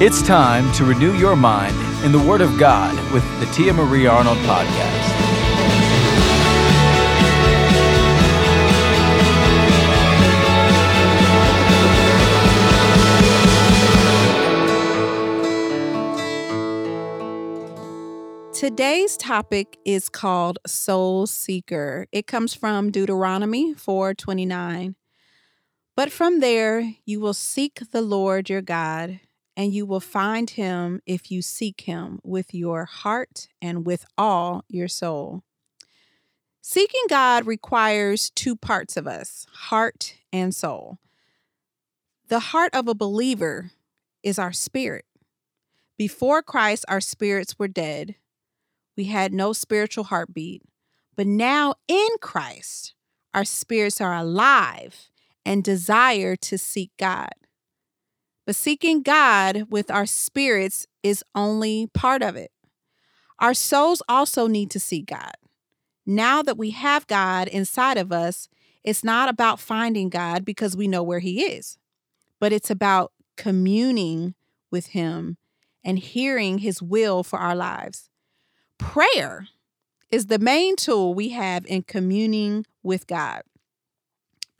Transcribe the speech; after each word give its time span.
It's 0.00 0.26
time 0.26 0.72
to 0.72 0.84
renew 0.84 1.16
your 1.16 1.36
mind 1.36 1.76
in 2.04 2.10
the 2.10 2.18
Word 2.18 2.40
of 2.40 2.58
God 2.58 2.92
with 3.12 3.22
the 3.38 3.46
Tia 3.54 3.72
Marie 3.72 4.08
Arnold 4.08 4.38
Podcast. 4.38 5.12
Today's 18.52 19.16
topic 19.16 19.78
is 19.84 20.08
called 20.08 20.58
Soul 20.66 21.28
Seeker. 21.28 22.08
It 22.10 22.26
comes 22.26 22.52
from 22.52 22.90
Deuteronomy 22.90 23.74
4:29. 23.74 24.96
But 25.94 26.10
from 26.10 26.40
there 26.40 26.94
you 27.04 27.20
will 27.20 27.32
seek 27.32 27.78
the 27.92 28.02
Lord 28.02 28.50
your 28.50 28.60
God, 28.60 29.20
and 29.56 29.72
you 29.72 29.86
will 29.86 30.00
find 30.00 30.50
him 30.50 31.00
if 31.06 31.30
you 31.30 31.42
seek 31.42 31.82
him 31.82 32.20
with 32.24 32.52
your 32.54 32.84
heart 32.84 33.48
and 33.62 33.86
with 33.86 34.04
all 34.18 34.64
your 34.68 34.88
soul. 34.88 35.42
Seeking 36.60 37.04
God 37.08 37.46
requires 37.46 38.30
two 38.30 38.56
parts 38.56 38.96
of 38.96 39.06
us 39.06 39.46
heart 39.52 40.16
and 40.32 40.54
soul. 40.54 40.98
The 42.28 42.40
heart 42.40 42.74
of 42.74 42.88
a 42.88 42.94
believer 42.94 43.70
is 44.22 44.38
our 44.38 44.52
spirit. 44.52 45.04
Before 45.96 46.42
Christ, 46.42 46.84
our 46.88 47.00
spirits 47.00 47.58
were 47.58 47.68
dead. 47.68 48.16
We 48.96 49.04
had 49.04 49.32
no 49.32 49.52
spiritual 49.52 50.04
heartbeat. 50.04 50.62
But 51.16 51.26
now 51.26 51.74
in 51.86 52.08
Christ, 52.20 52.94
our 53.32 53.44
spirits 53.44 54.00
are 54.00 54.14
alive 54.14 55.10
and 55.46 55.62
desire 55.62 56.34
to 56.36 56.58
seek 56.58 56.90
God. 56.96 57.34
But 58.46 58.56
seeking 58.56 59.02
God 59.02 59.66
with 59.70 59.90
our 59.90 60.06
spirits 60.06 60.86
is 61.02 61.24
only 61.34 61.88
part 61.88 62.22
of 62.22 62.36
it. 62.36 62.50
Our 63.38 63.54
souls 63.54 64.02
also 64.08 64.46
need 64.46 64.70
to 64.72 64.80
seek 64.80 65.06
God. 65.06 65.32
Now 66.06 66.42
that 66.42 66.58
we 66.58 66.70
have 66.70 67.06
God 67.06 67.48
inside 67.48 67.96
of 67.96 68.12
us, 68.12 68.48
it's 68.82 69.02
not 69.02 69.28
about 69.28 69.60
finding 69.60 70.10
God 70.10 70.44
because 70.44 70.76
we 70.76 70.86
know 70.86 71.02
where 71.02 71.20
He 71.20 71.42
is, 71.42 71.78
but 72.38 72.52
it's 72.52 72.70
about 72.70 73.12
communing 73.36 74.34
with 74.70 74.88
Him 74.88 75.38
and 75.82 75.98
hearing 75.98 76.58
His 76.58 76.82
will 76.82 77.22
for 77.22 77.38
our 77.38 77.56
lives. 77.56 78.10
Prayer 78.78 79.48
is 80.10 80.26
the 80.26 80.38
main 80.38 80.76
tool 80.76 81.14
we 81.14 81.30
have 81.30 81.64
in 81.66 81.82
communing 81.82 82.66
with 82.82 83.06
God. 83.06 83.42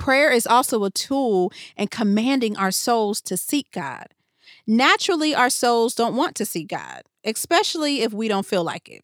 Prayer 0.04 0.30
is 0.30 0.46
also 0.46 0.84
a 0.84 0.90
tool 0.90 1.50
in 1.78 1.88
commanding 1.88 2.58
our 2.58 2.70
souls 2.70 3.22
to 3.22 3.38
seek 3.38 3.70
God. 3.72 4.08
Naturally, 4.66 5.34
our 5.34 5.48
souls 5.48 5.94
don't 5.94 6.14
want 6.14 6.34
to 6.36 6.44
seek 6.44 6.68
God, 6.68 7.04
especially 7.24 8.02
if 8.02 8.12
we 8.12 8.28
don't 8.28 8.44
feel 8.44 8.62
like 8.62 8.90
it. 8.90 9.02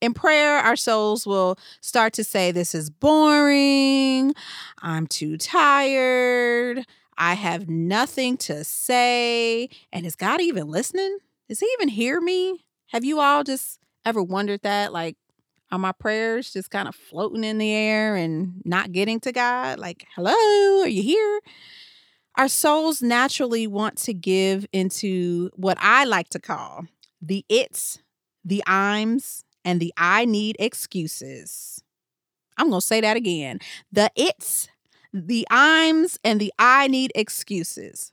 In 0.00 0.14
prayer, 0.14 0.58
our 0.58 0.76
souls 0.76 1.26
will 1.26 1.58
start 1.80 2.12
to 2.12 2.22
say, 2.22 2.52
This 2.52 2.72
is 2.72 2.88
boring. 2.88 4.32
I'm 4.80 5.08
too 5.08 5.36
tired. 5.36 6.86
I 7.18 7.34
have 7.34 7.68
nothing 7.68 8.36
to 8.46 8.62
say. 8.62 9.68
And 9.92 10.06
is 10.06 10.14
God 10.14 10.40
even 10.40 10.68
listening? 10.68 11.18
Does 11.48 11.58
He 11.58 11.66
even 11.80 11.88
hear 11.88 12.20
me? 12.20 12.64
Have 12.90 13.04
you 13.04 13.18
all 13.18 13.42
just 13.42 13.80
ever 14.04 14.22
wondered 14.22 14.62
that? 14.62 14.92
Like, 14.92 15.16
are 15.72 15.78
my 15.78 15.92
prayers 15.92 16.52
just 16.52 16.70
kind 16.70 16.86
of 16.86 16.94
floating 16.94 17.44
in 17.44 17.56
the 17.56 17.72
air 17.72 18.14
and 18.14 18.60
not 18.64 18.92
getting 18.92 19.18
to 19.20 19.32
God? 19.32 19.78
Like, 19.78 20.06
hello, 20.14 20.82
are 20.82 20.88
you 20.88 21.02
here? 21.02 21.40
Our 22.36 22.48
souls 22.48 23.02
naturally 23.02 23.66
want 23.66 23.96
to 23.98 24.14
give 24.14 24.66
into 24.72 25.50
what 25.56 25.78
I 25.80 26.04
like 26.04 26.28
to 26.30 26.38
call 26.38 26.84
the 27.20 27.44
it's, 27.48 28.00
the 28.44 28.62
I'ms, 28.66 29.44
and 29.64 29.80
the 29.80 29.94
I 29.96 30.24
need 30.24 30.56
excuses. 30.58 31.82
I'm 32.58 32.68
going 32.68 32.80
to 32.80 32.86
say 32.86 33.00
that 33.00 33.16
again. 33.16 33.60
The 33.92 34.10
it's, 34.14 34.68
the 35.12 35.46
I'ms, 35.50 36.18
and 36.24 36.40
the 36.40 36.52
I 36.58 36.88
need 36.88 37.12
excuses. 37.14 38.12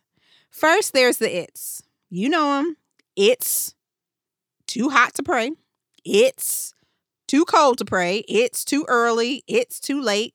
First, 0.49 0.93
there's 0.93 1.17
the 1.17 1.43
it's. 1.43 1.83
You 2.09 2.29
know 2.29 2.57
them. 2.57 2.77
It's 3.15 3.73
too 4.67 4.89
hot 4.89 5.13
to 5.15 5.23
pray. 5.23 5.51
It's 6.05 6.73
too 7.29 7.45
cold 7.45 7.77
to 7.77 7.85
pray. 7.85 8.23
It's 8.27 8.65
too 8.65 8.85
early. 8.87 9.43
It's 9.47 9.79
too 9.79 10.01
late. 10.01 10.33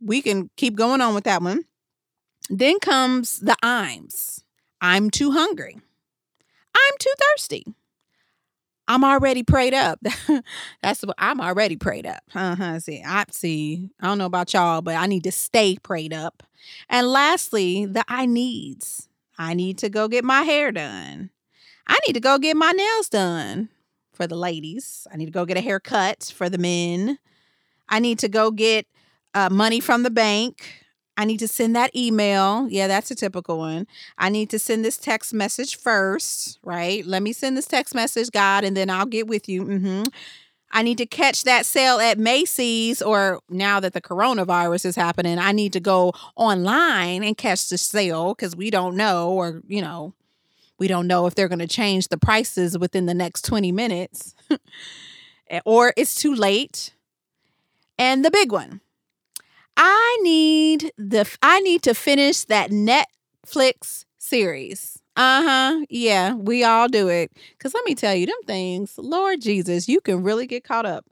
We 0.00 0.22
can 0.22 0.48
keep 0.56 0.76
going 0.76 1.00
on 1.00 1.12
with 1.14 1.24
that 1.24 1.42
one. 1.42 1.64
Then 2.48 2.78
comes 2.78 3.40
the 3.40 3.56
I'ms. 3.62 4.44
I'm 4.80 5.10
too 5.10 5.32
hungry. 5.32 5.76
I'm 6.74 6.94
too 7.00 7.12
thirsty. 7.20 7.64
I'm 8.86 9.04
already 9.04 9.42
prayed 9.42 9.74
up. 9.74 9.98
That's 10.82 11.02
what 11.02 11.16
I'm 11.18 11.40
already 11.40 11.76
prayed 11.76 12.06
up. 12.06 12.22
Uh-huh. 12.32 12.78
See, 12.78 13.02
I 13.04 13.24
see. 13.30 13.90
I 14.00 14.06
don't 14.06 14.18
know 14.18 14.26
about 14.26 14.52
y'all, 14.52 14.82
but 14.82 14.94
I 14.94 15.06
need 15.06 15.24
to 15.24 15.32
stay 15.32 15.76
prayed 15.82 16.12
up. 16.12 16.44
And 16.88 17.08
lastly, 17.08 17.86
the 17.86 18.04
I 18.06 18.26
needs. 18.26 19.08
I 19.36 19.54
need 19.54 19.78
to 19.78 19.88
go 19.88 20.06
get 20.06 20.24
my 20.24 20.42
hair 20.42 20.70
done. 20.70 21.30
I 21.88 21.98
need 22.06 22.12
to 22.14 22.20
go 22.20 22.38
get 22.38 22.56
my 22.56 22.70
nails 22.70 23.08
done 23.08 23.68
for 24.22 24.28
the 24.28 24.36
ladies. 24.36 25.08
I 25.12 25.16
need 25.16 25.26
to 25.26 25.32
go 25.32 25.44
get 25.44 25.56
a 25.56 25.60
haircut 25.60 26.32
for 26.34 26.48
the 26.48 26.58
men. 26.58 27.18
I 27.88 27.98
need 27.98 28.20
to 28.20 28.28
go 28.28 28.52
get 28.52 28.86
uh, 29.34 29.50
money 29.50 29.80
from 29.80 30.04
the 30.04 30.10
bank. 30.10 30.84
I 31.16 31.24
need 31.24 31.38
to 31.38 31.48
send 31.48 31.74
that 31.74 31.94
email. 31.96 32.68
Yeah, 32.68 32.86
that's 32.86 33.10
a 33.10 33.16
typical 33.16 33.58
one. 33.58 33.88
I 34.16 34.28
need 34.28 34.48
to 34.50 34.60
send 34.60 34.84
this 34.84 34.96
text 34.96 35.34
message 35.34 35.76
first, 35.76 36.60
right? 36.62 37.04
Let 37.04 37.24
me 37.24 37.32
send 37.32 37.56
this 37.56 37.66
text 37.66 37.96
message, 37.96 38.30
God, 38.30 38.62
and 38.62 38.76
then 38.76 38.90
I'll 38.90 39.06
get 39.06 39.26
with 39.26 39.48
you. 39.48 39.64
Mm-hmm. 39.64 40.02
I 40.70 40.82
need 40.82 40.98
to 40.98 41.06
catch 41.06 41.42
that 41.42 41.66
sale 41.66 41.98
at 41.98 42.16
Macy's, 42.16 43.02
or 43.02 43.40
now 43.50 43.80
that 43.80 43.92
the 43.92 44.00
coronavirus 44.00 44.86
is 44.86 44.94
happening, 44.94 45.40
I 45.40 45.50
need 45.50 45.72
to 45.72 45.80
go 45.80 46.12
online 46.36 47.24
and 47.24 47.36
catch 47.36 47.68
the 47.68 47.76
sale 47.76 48.34
because 48.34 48.54
we 48.54 48.70
don't 48.70 48.96
know, 48.96 49.32
or, 49.32 49.62
you 49.66 49.82
know, 49.82 50.14
we 50.82 50.88
don't 50.88 51.06
know 51.06 51.26
if 51.26 51.36
they're 51.36 51.46
going 51.46 51.60
to 51.60 51.68
change 51.68 52.08
the 52.08 52.18
prices 52.18 52.76
within 52.76 53.06
the 53.06 53.14
next 53.14 53.44
20 53.44 53.70
minutes 53.70 54.34
or 55.64 55.94
it's 55.96 56.16
too 56.16 56.34
late. 56.34 56.92
And 57.96 58.24
the 58.24 58.32
big 58.32 58.50
one. 58.50 58.80
I 59.76 60.18
need 60.22 60.90
the 60.98 61.24
I 61.40 61.60
need 61.60 61.84
to 61.84 61.94
finish 61.94 62.42
that 62.46 62.72
Netflix 62.72 64.06
series. 64.18 64.98
Uh-huh. 65.14 65.86
Yeah, 65.88 66.34
we 66.34 66.64
all 66.64 66.88
do 66.88 67.08
it. 67.08 67.30
Cuz 67.60 67.74
let 67.74 67.84
me 67.84 67.94
tell 67.94 68.16
you 68.16 68.26
them 68.26 68.42
things, 68.44 68.94
Lord 68.98 69.40
Jesus, 69.40 69.88
you 69.88 70.00
can 70.00 70.24
really 70.24 70.48
get 70.48 70.64
caught 70.64 70.84
up. 70.84 71.06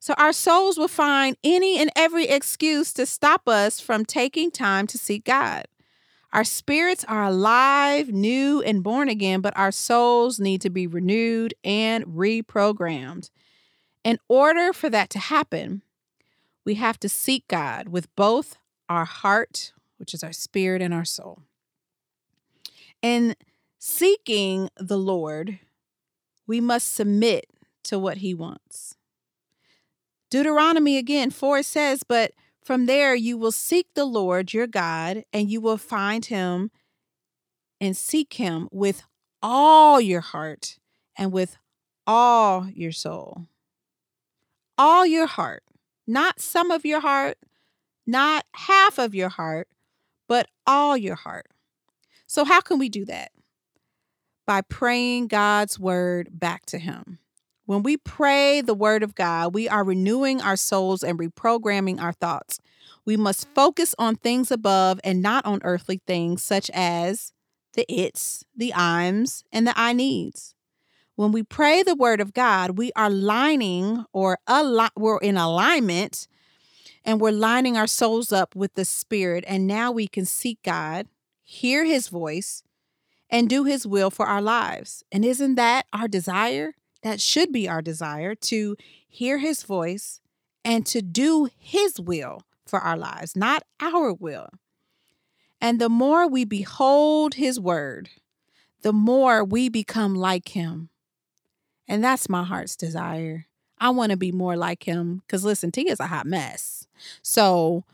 So 0.00 0.12
our 0.18 0.34
souls 0.34 0.76
will 0.76 0.86
find 0.86 1.38
any 1.42 1.78
and 1.78 1.90
every 1.96 2.26
excuse 2.26 2.92
to 2.92 3.06
stop 3.06 3.48
us 3.48 3.80
from 3.80 4.04
taking 4.04 4.50
time 4.50 4.86
to 4.88 4.98
seek 4.98 5.24
God. 5.24 5.64
Our 6.34 6.42
spirits 6.42 7.04
are 7.04 7.22
alive, 7.22 8.08
new, 8.08 8.60
and 8.60 8.82
born 8.82 9.08
again, 9.08 9.40
but 9.40 9.56
our 9.56 9.70
souls 9.70 10.40
need 10.40 10.60
to 10.62 10.70
be 10.70 10.88
renewed 10.88 11.54
and 11.62 12.04
reprogrammed. 12.06 13.30
In 14.02 14.18
order 14.28 14.72
for 14.72 14.90
that 14.90 15.10
to 15.10 15.20
happen, 15.20 15.82
we 16.64 16.74
have 16.74 16.98
to 17.00 17.08
seek 17.08 17.46
God 17.46 17.88
with 17.88 18.14
both 18.16 18.56
our 18.88 19.04
heart, 19.04 19.72
which 19.96 20.12
is 20.12 20.24
our 20.24 20.32
spirit, 20.32 20.82
and 20.82 20.92
our 20.92 21.04
soul. 21.04 21.42
In 23.00 23.36
seeking 23.78 24.70
the 24.76 24.98
Lord, 24.98 25.60
we 26.48 26.60
must 26.60 26.92
submit 26.92 27.46
to 27.84 27.96
what 27.96 28.18
he 28.18 28.34
wants. 28.34 28.96
Deuteronomy 30.30 30.98
again 30.98 31.30
4 31.30 31.62
says, 31.62 32.02
But 32.02 32.32
from 32.64 32.86
there, 32.86 33.14
you 33.14 33.36
will 33.36 33.52
seek 33.52 33.88
the 33.94 34.06
Lord 34.06 34.54
your 34.54 34.66
God, 34.66 35.24
and 35.32 35.50
you 35.50 35.60
will 35.60 35.76
find 35.76 36.24
him 36.24 36.70
and 37.78 37.94
seek 37.94 38.34
him 38.34 38.68
with 38.72 39.02
all 39.42 40.00
your 40.00 40.22
heart 40.22 40.78
and 41.18 41.30
with 41.30 41.58
all 42.06 42.66
your 42.74 42.92
soul. 42.92 43.46
All 44.78 45.04
your 45.04 45.26
heart, 45.26 45.62
not 46.06 46.40
some 46.40 46.70
of 46.70 46.86
your 46.86 47.00
heart, 47.00 47.36
not 48.06 48.46
half 48.52 48.98
of 48.98 49.14
your 49.14 49.28
heart, 49.28 49.68
but 50.26 50.48
all 50.66 50.96
your 50.96 51.14
heart. 51.14 51.46
So, 52.26 52.44
how 52.44 52.60
can 52.60 52.78
we 52.78 52.88
do 52.88 53.04
that? 53.04 53.30
By 54.46 54.62
praying 54.62 55.28
God's 55.28 55.78
word 55.78 56.28
back 56.32 56.64
to 56.66 56.78
him. 56.78 57.18
When 57.66 57.82
we 57.82 57.96
pray 57.96 58.60
the 58.60 58.74
word 58.74 59.02
of 59.02 59.14
God, 59.14 59.54
we 59.54 59.68
are 59.68 59.84
renewing 59.84 60.42
our 60.42 60.56
souls 60.56 61.02
and 61.02 61.18
reprogramming 61.18 62.00
our 62.00 62.12
thoughts. 62.12 62.60
We 63.06 63.16
must 63.16 63.48
focus 63.54 63.94
on 63.98 64.16
things 64.16 64.50
above 64.50 65.00
and 65.02 65.22
not 65.22 65.46
on 65.46 65.60
earthly 65.64 66.00
things 66.06 66.42
such 66.42 66.70
as 66.74 67.32
the 67.72 67.90
its, 67.92 68.44
the 68.56 68.72
I'ms, 68.74 69.44
and 69.50 69.66
the 69.66 69.78
I 69.78 69.92
needs. 69.94 70.54
When 71.16 71.32
we 71.32 71.42
pray 71.42 71.82
the 71.82 71.94
word 71.94 72.20
of 72.20 72.34
God, 72.34 72.76
we 72.76 72.92
are 72.96 73.10
lining 73.10 74.04
or 74.12 74.38
al- 74.46 74.90
we're 74.96 75.18
in 75.18 75.36
alignment 75.36 76.26
and 77.04 77.20
we're 77.20 77.30
lining 77.30 77.76
our 77.76 77.86
souls 77.86 78.32
up 78.32 78.54
with 78.54 78.74
the 78.74 78.84
spirit. 78.84 79.44
And 79.46 79.66
now 79.66 79.90
we 79.92 80.06
can 80.06 80.24
seek 80.24 80.62
God, 80.62 81.06
hear 81.42 81.84
his 81.84 82.08
voice, 82.08 82.62
and 83.30 83.48
do 83.48 83.64
his 83.64 83.86
will 83.86 84.10
for 84.10 84.26
our 84.26 84.42
lives. 84.42 85.04
And 85.12 85.24
isn't 85.24 85.54
that 85.54 85.86
our 85.92 86.08
desire? 86.08 86.74
That 87.04 87.20
should 87.20 87.52
be 87.52 87.68
our 87.68 87.82
desire 87.82 88.34
to 88.34 88.76
hear 89.06 89.38
his 89.38 89.62
voice 89.62 90.20
and 90.64 90.86
to 90.86 91.02
do 91.02 91.50
his 91.58 92.00
will 92.00 92.40
for 92.66 92.80
our 92.80 92.96
lives, 92.96 93.36
not 93.36 93.62
our 93.78 94.14
will. 94.14 94.48
And 95.60 95.78
the 95.78 95.90
more 95.90 96.26
we 96.26 96.46
behold 96.46 97.34
his 97.34 97.60
word, 97.60 98.08
the 98.80 98.92
more 98.92 99.44
we 99.44 99.68
become 99.68 100.14
like 100.14 100.48
him. 100.48 100.88
And 101.86 102.02
that's 102.02 102.30
my 102.30 102.42
heart's 102.42 102.74
desire. 102.74 103.46
I 103.78 103.90
want 103.90 104.10
to 104.10 104.16
be 104.16 104.32
more 104.32 104.56
like 104.56 104.84
him 104.84 105.22
because 105.26 105.44
listen, 105.44 105.70
T 105.72 105.88
is 105.90 106.00
a 106.00 106.06
hot 106.06 106.26
mess. 106.26 106.86
So 107.20 107.84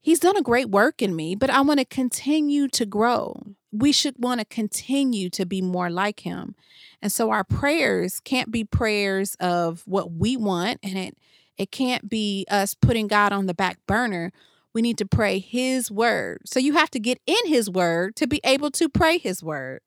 he's 0.00 0.20
done 0.20 0.36
a 0.36 0.42
great 0.42 0.70
work 0.70 1.02
in 1.02 1.16
me, 1.16 1.34
but 1.34 1.50
I 1.50 1.62
want 1.62 1.80
to 1.80 1.84
continue 1.84 2.68
to 2.68 2.86
grow. 2.86 3.42
We 3.72 3.90
should 3.92 4.16
want 4.18 4.40
to 4.40 4.44
continue 4.44 5.30
to 5.30 5.46
be 5.46 5.62
more 5.62 5.90
like 5.90 6.20
him. 6.20 6.54
And 7.00 7.10
so 7.10 7.30
our 7.30 7.42
prayers 7.42 8.20
can't 8.20 8.50
be 8.50 8.64
prayers 8.64 9.34
of 9.40 9.82
what 9.86 10.12
we 10.12 10.36
want 10.36 10.78
and 10.82 10.96
it 10.96 11.16
it 11.58 11.70
can't 11.70 12.08
be 12.08 12.46
us 12.50 12.74
putting 12.74 13.08
God 13.08 13.32
on 13.32 13.46
the 13.46 13.54
back 13.54 13.78
burner. 13.86 14.32
We 14.72 14.80
need 14.80 14.96
to 14.98 15.06
pray 15.06 15.38
his 15.38 15.90
word. 15.90 16.40
So 16.46 16.58
you 16.58 16.72
have 16.72 16.90
to 16.92 16.98
get 16.98 17.20
in 17.26 17.46
his 17.46 17.68
word 17.68 18.16
to 18.16 18.26
be 18.26 18.40
able 18.42 18.70
to 18.72 18.88
pray 18.88 19.18
his 19.18 19.42
word. 19.42 19.80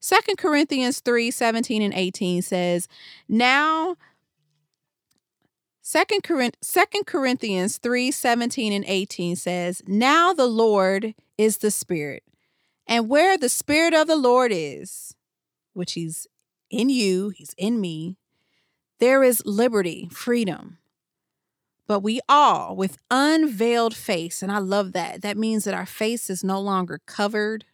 Second 0.00 0.38
Corinthians 0.38 1.00
3 1.00 1.30
17 1.30 1.82
and 1.82 1.94
18 1.94 2.42
says, 2.42 2.88
Now, 3.28 3.96
Second 5.82 6.22
Corinthians 7.06 7.78
3 7.78 8.10
17 8.10 8.72
and 8.72 8.84
18 8.86 9.36
says, 9.36 9.82
Now 9.86 10.32
the 10.32 10.46
Lord 10.46 11.14
is 11.36 11.58
the 11.58 11.70
Spirit, 11.70 12.22
and 12.88 13.08
where 13.08 13.36
the 13.36 13.50
Spirit 13.50 13.92
of 13.92 14.06
the 14.06 14.16
Lord 14.16 14.50
is, 14.52 15.14
which 15.74 15.92
He's 15.92 16.26
in 16.70 16.88
you, 16.88 17.28
He's 17.28 17.54
in 17.58 17.80
me, 17.80 18.16
there 18.98 19.22
is 19.22 19.44
liberty, 19.44 20.08
freedom. 20.10 20.78
But 21.86 22.00
we 22.00 22.20
all, 22.28 22.74
with 22.74 22.98
unveiled 23.10 23.94
face, 23.94 24.42
and 24.42 24.50
I 24.50 24.58
love 24.58 24.92
that. 24.92 25.22
That 25.22 25.36
means 25.36 25.64
that 25.64 25.74
our 25.74 25.86
face 25.86 26.28
is 26.28 26.42
no 26.42 26.60
longer 26.60 27.00
covered, 27.06 27.64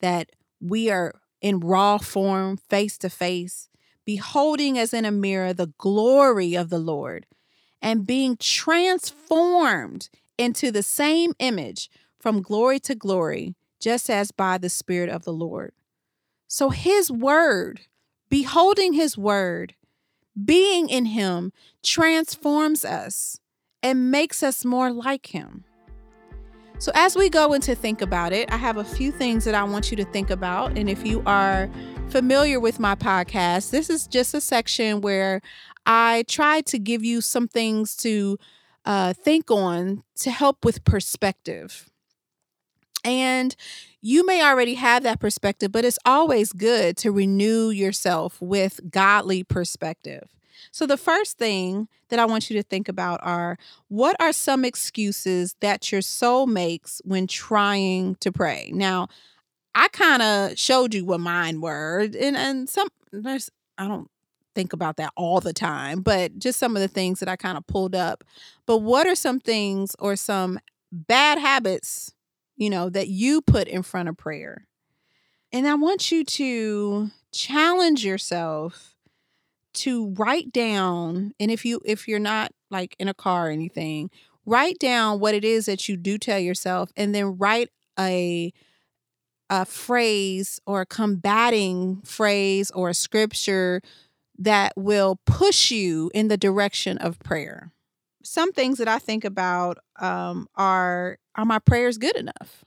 that 0.00 0.30
we 0.60 0.90
are 0.90 1.14
in 1.40 1.60
raw 1.60 1.98
form, 1.98 2.56
face 2.56 2.96
to 2.98 3.10
face, 3.10 3.68
beholding 4.04 4.78
as 4.78 4.94
in 4.94 5.04
a 5.04 5.10
mirror 5.10 5.52
the 5.52 5.72
glory 5.78 6.54
of 6.54 6.70
the 6.70 6.78
Lord, 6.78 7.26
and 7.82 8.06
being 8.06 8.36
transformed 8.38 10.08
into 10.38 10.70
the 10.70 10.82
same 10.82 11.32
image 11.38 11.90
from 12.18 12.40
glory 12.40 12.80
to 12.80 12.94
glory, 12.94 13.54
just 13.84 14.08
as 14.08 14.32
by 14.32 14.56
the 14.56 14.70
Spirit 14.70 15.10
of 15.10 15.24
the 15.24 15.32
Lord. 15.32 15.72
So, 16.48 16.70
His 16.70 17.10
Word, 17.12 17.82
beholding 18.30 18.94
His 18.94 19.18
Word, 19.18 19.74
being 20.42 20.88
in 20.88 21.04
Him, 21.04 21.52
transforms 21.82 22.82
us 22.86 23.38
and 23.82 24.10
makes 24.10 24.42
us 24.42 24.64
more 24.64 24.90
like 24.90 25.26
Him. 25.26 25.64
So, 26.78 26.92
as 26.94 27.14
we 27.14 27.28
go 27.28 27.52
into 27.52 27.74
think 27.74 28.00
about 28.00 28.32
it, 28.32 28.50
I 28.50 28.56
have 28.56 28.78
a 28.78 28.84
few 28.84 29.12
things 29.12 29.44
that 29.44 29.54
I 29.54 29.64
want 29.64 29.90
you 29.90 29.98
to 29.98 30.04
think 30.06 30.30
about. 30.30 30.78
And 30.78 30.88
if 30.88 31.06
you 31.06 31.22
are 31.26 31.68
familiar 32.08 32.58
with 32.58 32.80
my 32.80 32.94
podcast, 32.94 33.70
this 33.70 33.90
is 33.90 34.06
just 34.06 34.32
a 34.32 34.40
section 34.40 35.02
where 35.02 35.42
I 35.84 36.24
try 36.26 36.62
to 36.62 36.78
give 36.78 37.04
you 37.04 37.20
some 37.20 37.48
things 37.48 37.94
to 37.98 38.38
uh, 38.86 39.12
think 39.12 39.50
on 39.50 40.04
to 40.20 40.30
help 40.30 40.64
with 40.64 40.84
perspective. 40.84 41.90
And 43.04 43.54
you 44.00 44.24
may 44.26 44.42
already 44.42 44.74
have 44.74 45.02
that 45.02 45.20
perspective, 45.20 45.70
but 45.70 45.84
it's 45.84 45.98
always 46.04 46.52
good 46.52 46.96
to 46.98 47.12
renew 47.12 47.70
yourself 47.70 48.40
with 48.40 48.80
godly 48.90 49.44
perspective. 49.44 50.28
So, 50.72 50.86
the 50.86 50.96
first 50.96 51.38
thing 51.38 51.88
that 52.08 52.18
I 52.18 52.24
want 52.24 52.48
you 52.50 52.56
to 52.56 52.62
think 52.62 52.88
about 52.88 53.20
are 53.22 53.58
what 53.88 54.16
are 54.20 54.32
some 54.32 54.64
excuses 54.64 55.56
that 55.60 55.92
your 55.92 56.02
soul 56.02 56.46
makes 56.46 57.00
when 57.04 57.26
trying 57.26 58.16
to 58.16 58.32
pray? 58.32 58.70
Now, 58.74 59.08
I 59.74 59.88
kind 59.88 60.22
of 60.22 60.58
showed 60.58 60.94
you 60.94 61.04
what 61.04 61.20
mine 61.20 61.60
were, 61.60 62.00
and, 62.00 62.36
and 62.36 62.68
some 62.68 62.88
there's, 63.12 63.50
I 63.78 63.88
don't 63.88 64.10
think 64.54 64.72
about 64.72 64.96
that 64.96 65.12
all 65.16 65.40
the 65.40 65.52
time, 65.52 66.00
but 66.00 66.38
just 66.38 66.58
some 66.58 66.76
of 66.76 66.82
the 66.82 66.88
things 66.88 67.20
that 67.20 67.28
I 67.28 67.36
kind 67.36 67.58
of 67.58 67.66
pulled 67.66 67.94
up. 67.94 68.24
But 68.66 68.78
what 68.78 69.06
are 69.06 69.14
some 69.14 69.40
things 69.40 69.94
or 69.98 70.16
some 70.16 70.58
bad 70.92 71.38
habits, 71.38 72.13
you 72.56 72.70
know, 72.70 72.88
that 72.90 73.08
you 73.08 73.40
put 73.40 73.68
in 73.68 73.82
front 73.82 74.08
of 74.08 74.16
prayer? 74.16 74.66
And 75.52 75.66
I 75.68 75.74
want 75.74 76.10
you 76.10 76.24
to 76.24 77.10
challenge 77.32 78.04
yourself 78.04 78.94
to 79.74 80.10
write 80.10 80.52
down 80.52 81.32
and 81.40 81.50
if 81.50 81.64
you 81.64 81.80
if 81.84 82.06
you're 82.06 82.20
not 82.20 82.52
like 82.70 82.94
in 82.98 83.08
a 83.08 83.14
car 83.14 83.48
or 83.48 83.50
anything 83.50 84.08
write 84.46 84.78
down 84.78 85.18
what 85.18 85.34
it 85.34 85.44
is 85.44 85.66
that 85.66 85.88
you 85.88 85.96
do 85.96 86.16
tell 86.16 86.38
yourself 86.38 86.92
and 86.96 87.14
then 87.14 87.36
write 87.36 87.70
a 87.98 88.52
a 89.50 89.64
phrase 89.64 90.60
or 90.64 90.82
a 90.82 90.86
combating 90.86 92.00
phrase 92.02 92.70
or 92.70 92.88
a 92.88 92.94
scripture 92.94 93.82
that 94.38 94.72
will 94.76 95.20
push 95.26 95.70
you 95.70 96.10
in 96.14 96.28
the 96.28 96.36
direction 96.36 96.96
of 96.98 97.18
prayer 97.18 97.72
some 98.24 98.52
things 98.52 98.78
that 98.78 98.88
i 98.88 98.98
think 98.98 99.24
about 99.24 99.78
um, 100.00 100.46
are 100.56 101.18
are 101.34 101.44
my 101.44 101.58
prayers 101.58 101.98
good 101.98 102.16
enough 102.16 102.64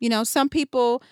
you 0.00 0.08
know 0.08 0.24
some 0.24 0.48
people 0.48 1.02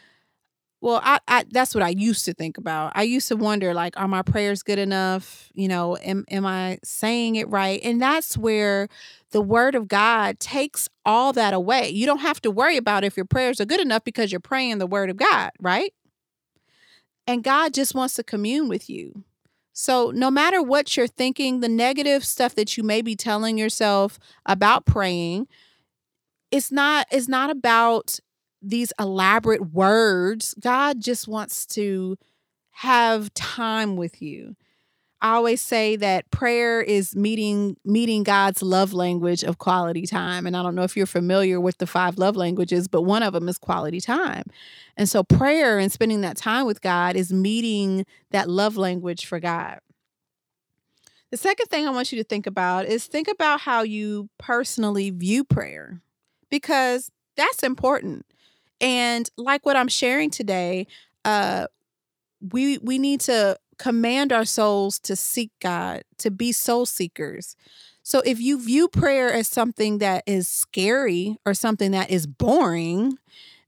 well, 0.85 1.01
I, 1.03 1.19
I 1.27 1.45
that's 1.51 1.75
what 1.75 1.83
I 1.83 1.89
used 1.89 2.27
to 2.27 2.35
think 2.35 2.59
about. 2.59 2.93
I 2.95 3.05
used 3.05 3.29
to 3.29 3.37
wonder 3.37 3.73
like 3.73 3.99
are 3.99 4.07
my 4.07 4.21
prayers 4.21 4.63
good 4.63 4.79
enough? 4.79 5.49
You 5.55 5.67
know, 5.67 5.97
am 5.97 6.27
am 6.31 6.45
I 6.45 6.79
saying 6.85 7.37
it 7.37 7.49
right? 7.49 7.81
And 7.83 8.03
that's 8.03 8.37
where 8.37 8.89
the 9.31 9.41
word 9.41 9.75
of 9.77 9.89
God 9.89 10.39
takes 10.39 10.91
all 11.07 11.33
that 11.33 11.55
away. 11.55 11.89
You 11.89 12.05
don't 12.05 12.19
have 12.19 12.39
to 12.43 12.51
worry 12.51 12.77
about 12.77 13.03
if 13.03 13.17
your 13.17 13.25
prayers 13.25 13.63
are 13.63 13.65
good 13.65 13.81
enough 13.81 14.05
because 14.05 14.31
you're 14.31 14.41
praying 14.41 14.77
the 14.77 14.87
word 14.87 15.09
of 15.09 15.17
God, 15.17 15.53
right? 15.59 15.95
And 17.27 17.43
God 17.43 17.73
just 17.73 17.95
wants 17.95 18.13
to 18.17 18.23
commune 18.23 18.69
with 18.69 18.91
you. 18.91 19.25
So, 19.77 20.13
no 20.13 20.31
matter 20.31 20.63
what 20.63 20.97
you're 20.97 21.09
thinking, 21.09 21.59
the 21.59 21.69
negative 21.69 22.25
stuff 22.25 22.55
that 22.55 22.77
you 22.77 22.85
may 22.85 23.03
be 23.03 23.17
telling 23.17 23.59
yourself 23.59 24.21
about 24.47 24.87
praying, 24.87 25.49
it's 26.53 26.71
not 26.71 27.07
it's 27.11 27.29
not 27.29 27.51
about 27.51 28.21
these 28.63 28.93
elaborate 29.01 29.73
words. 29.73 30.55
God 30.61 31.01
just 31.01 31.27
wants 31.27 31.67
to 31.67 32.17
have 32.71 33.35
time 33.35 33.97
with 33.97 34.23
you. 34.23 34.55
I 35.25 35.37
always 35.37 35.63
say 35.63 35.97
that 35.97 36.31
prayer 36.31 36.83
is 36.83 37.17
meeting 37.17 37.79
meeting 37.83 38.25
God's 38.25 38.61
love 38.63 38.93
language 38.93 39.43
of 39.43 39.57
quality 39.57 40.05
time. 40.05 40.47
And 40.47 40.55
I 40.55 40.63
don't 40.63 40.75
know 40.75 40.83
if 40.83 40.99
you're 40.99 41.07
familiar 41.07 41.59
with 41.59 41.79
the 41.79 41.87
five 41.87 42.19
love 42.19 42.37
languages, 42.37 42.89
but 42.89 43.03
one 43.03 43.23
of 43.23 43.33
them 43.33 43.49
is 43.49 43.57
quality 43.57 44.03
time. 44.03 44.45
And 44.99 45.09
so 45.09 45.25
prayer 45.25 45.79
and 45.79 45.91
spending 45.91 46.21
that 46.21 46.37
time 46.37 46.67
with 46.67 46.83
God 46.83 47.17
is 47.17 47.33
meeting 47.33 48.05
that 48.33 48.51
love 48.51 48.77
language 48.77 49.25
for 49.25 49.41
God. 49.41 49.79
The 51.31 51.39
second 51.39 51.69
thing 51.69 51.89
I 51.89 51.91
want 51.91 52.13
you 52.13 52.19
to 52.19 52.29
think 52.29 52.47
about 52.47 52.85
is 52.85 53.07
think 53.07 53.27
about 53.27 53.63
how 53.63 53.83
you 53.83 54.29
personally 54.39 55.09
view 55.09 55.43
prayer 55.43 56.03
because 56.51 57.11
that's 57.35 57.63
important. 57.63 58.27
And 58.79 59.31
like 59.39 59.65
what 59.65 59.75
I'm 59.75 59.89
sharing 59.89 60.29
today, 60.29 60.87
uh, 61.25 61.69
we 62.53 62.77
we 62.79 62.99
need 62.99 63.21
to 63.23 63.57
command 63.75 64.33
our 64.33 64.45
souls 64.45 64.99
to 65.01 65.17
seek 65.17 65.51
God, 65.61 66.03
to 66.19 66.31
be 66.31 66.53
soul 66.53 66.87
seekers. 66.87 67.57
So 68.03 68.21
if 68.25 68.39
you 68.41 68.61
view 68.61 68.89
prayer 68.89 69.33
as 69.33 69.49
something 69.49 69.99
that 69.99 70.25
is 70.27 70.47
scary 70.47 71.39
or 71.47 71.55
something 71.55 71.93
that 71.93 72.11
is 72.11 72.27
boring, 72.27 73.19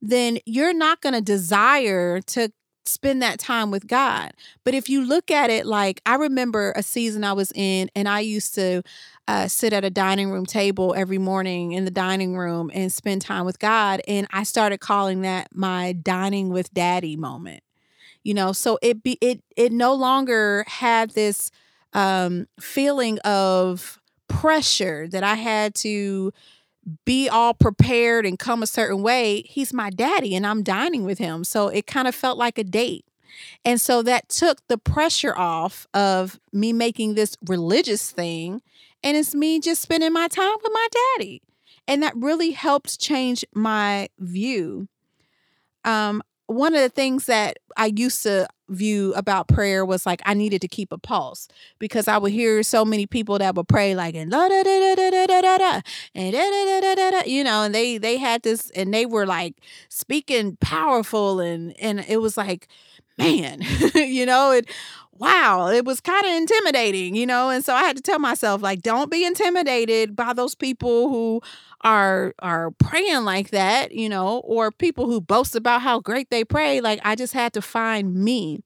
then 0.02 0.38
you're 0.44 0.75
not 0.75 1.00
going 1.00 1.14
to 1.14 1.22
desire 1.22 2.20
to 2.20 2.52
spend 2.84 3.22
that 3.22 3.38
time 3.38 3.70
with 3.70 3.86
God. 3.86 4.32
But 4.64 4.75
if 4.75 4.88
you 4.88 5.04
look 5.04 5.30
at 5.30 5.50
it 5.50 5.66
like 5.66 6.00
I 6.06 6.16
remember 6.16 6.72
a 6.76 6.82
season 6.82 7.25
I 7.25 7.32
was 7.32 7.52
in 7.54 7.90
and 7.96 8.08
I 8.08 8.20
used 8.20 8.54
to 8.54 8.82
uh, 9.28 9.48
sit 9.48 9.72
at 9.72 9.84
a 9.84 9.90
dining 9.90 10.30
room 10.30 10.46
table 10.46 10.94
every 10.96 11.18
morning 11.18 11.72
in 11.72 11.84
the 11.84 11.90
dining 11.90 12.36
room 12.36 12.70
and 12.72 12.92
spend 12.92 13.22
time 13.22 13.44
with 13.44 13.58
God. 13.58 14.00
And 14.06 14.26
I 14.30 14.44
started 14.44 14.78
calling 14.78 15.22
that 15.22 15.48
my 15.52 15.92
dining 15.92 16.50
with 16.50 16.72
daddy 16.72 17.16
moment. 17.16 17.62
You 18.26 18.35
know, 18.35 18.50
so 18.50 18.76
it 18.83 19.04
be 19.04 19.18
it 19.21 19.40
it 19.56 19.71
no 19.71 19.95
longer 19.95 20.64
had 20.66 21.11
this 21.11 21.52
um, 21.92 22.49
feeling 22.59 23.21
of 23.21 24.00
pressure 24.26 25.06
that 25.06 25.23
I 25.23 25.37
had 25.37 25.76
to 25.76 26.33
be 27.04 27.28
all 27.28 27.54
prepared 27.54 28.26
and 28.26 28.37
come 28.37 28.64
a 28.64 28.66
certain 28.66 29.00
way. 29.00 29.42
He's 29.42 29.73
my 29.73 29.90
daddy 29.90 30.35
and 30.35 30.45
I'm 30.45 30.64
dining 30.64 31.04
with 31.04 31.18
him. 31.18 31.45
So 31.45 31.68
it 31.68 31.87
kind 31.87 32.09
of 32.09 32.16
felt 32.16 32.37
like 32.37 32.59
a 32.59 32.64
date. 32.64 33.04
And 33.64 33.80
so 33.80 34.02
that 34.02 34.28
took 34.28 34.59
the 34.66 34.78
pressure 34.78 35.38
off 35.38 35.87
of 35.95 36.40
me 36.52 36.73
making 36.73 37.14
this 37.14 37.37
religious 37.47 38.11
thing 38.11 38.61
and 39.04 39.16
it's 39.16 39.37
me 39.37 39.61
just 39.61 39.83
spending 39.83 40.12
my 40.12 40.26
time 40.26 40.56
with 40.64 40.73
my 40.75 40.88
daddy. 41.16 41.42
And 41.87 42.02
that 42.02 42.16
really 42.16 42.50
helped 42.50 42.99
change 42.99 43.45
my 43.54 44.09
view. 44.18 44.88
Um, 45.85 46.25
one 46.47 46.75
of 46.75 46.81
the 46.81 46.88
things 46.88 47.26
that 47.26 47.59
I 47.76 47.93
used 47.97 48.23
to 48.23 48.49
view 48.69 49.12
about 49.15 49.49
prayer 49.49 49.85
was 49.85 50.07
like 50.07 50.21
I 50.25 50.35
needed 50.35 50.61
to 50.62 50.69
keep 50.69 50.93
a 50.93 50.99
pulse 50.99 51.49
because 51.79 52.09
I 52.09 52.19
would 52.19 52.33
hear 52.33 52.62
so 52.62 52.85
many 52.85 53.07
people 53.07 53.38
that 53.38 53.55
would 53.55 53.69
pray 53.69 53.95
like 53.95 54.15
and 54.15 54.31
da 54.31 54.49
da 54.49 54.62
da 54.62 54.95
da 54.95 55.11
da 55.11 55.26
da 55.26 55.26
da 55.26 55.53
da 55.53 55.81
da 56.15 56.31
da 56.33 56.81
da 56.81 56.95
da 56.95 57.11
da 57.11 57.23
you 57.26 57.45
know 57.45 57.62
and 57.62 57.75
they 57.75 57.99
they 57.99 58.17
had 58.17 58.43
this 58.43 58.71
and 58.71 58.93
they 58.93 59.07
were 59.07 59.26
like 59.26 59.55
speaking 59.88 60.57
powerful 60.61 61.41
and 61.41 61.79
and 61.81 62.05
it 62.09 62.17
was 62.21 62.37
like 62.37 62.67
man 63.19 63.61
you 63.95 64.26
know 64.26 64.50
it 64.50 64.69
wow 65.18 65.68
it 65.68 65.85
was 65.85 66.00
kind 66.00 66.25
of 66.26 66.32
intimidating 66.32 67.14
you 67.14 67.26
know 67.26 67.50
and 67.50 67.64
so 67.64 67.75
I 67.75 67.82
had 67.85 67.96
to 67.96 68.02
tell 68.02 68.18
myself 68.18 68.62
like 68.62 68.82
don't 68.82 69.11
be 69.11 69.25
intimidated 69.25 70.16
by 70.16 70.32
those 70.32 70.54
people 70.54 71.08
who 71.08 71.40
are 71.82 72.35
are 72.40 72.70
praying 72.73 73.25
like 73.25 73.50
that, 73.50 73.92
you 73.92 74.08
know, 74.08 74.38
or 74.38 74.73
people 74.73 75.06
who 75.06 75.20
boast 75.20 75.54
about 75.54 75.82
how 75.82 76.00
great 76.00 76.30
they 76.30 76.44
pray, 76.44 76.80
like 76.80 77.00
I 77.04 77.14
just 77.14 77.32
had 77.32 77.52
to 77.52 77.62
find 77.62 78.14
me. 78.14 78.62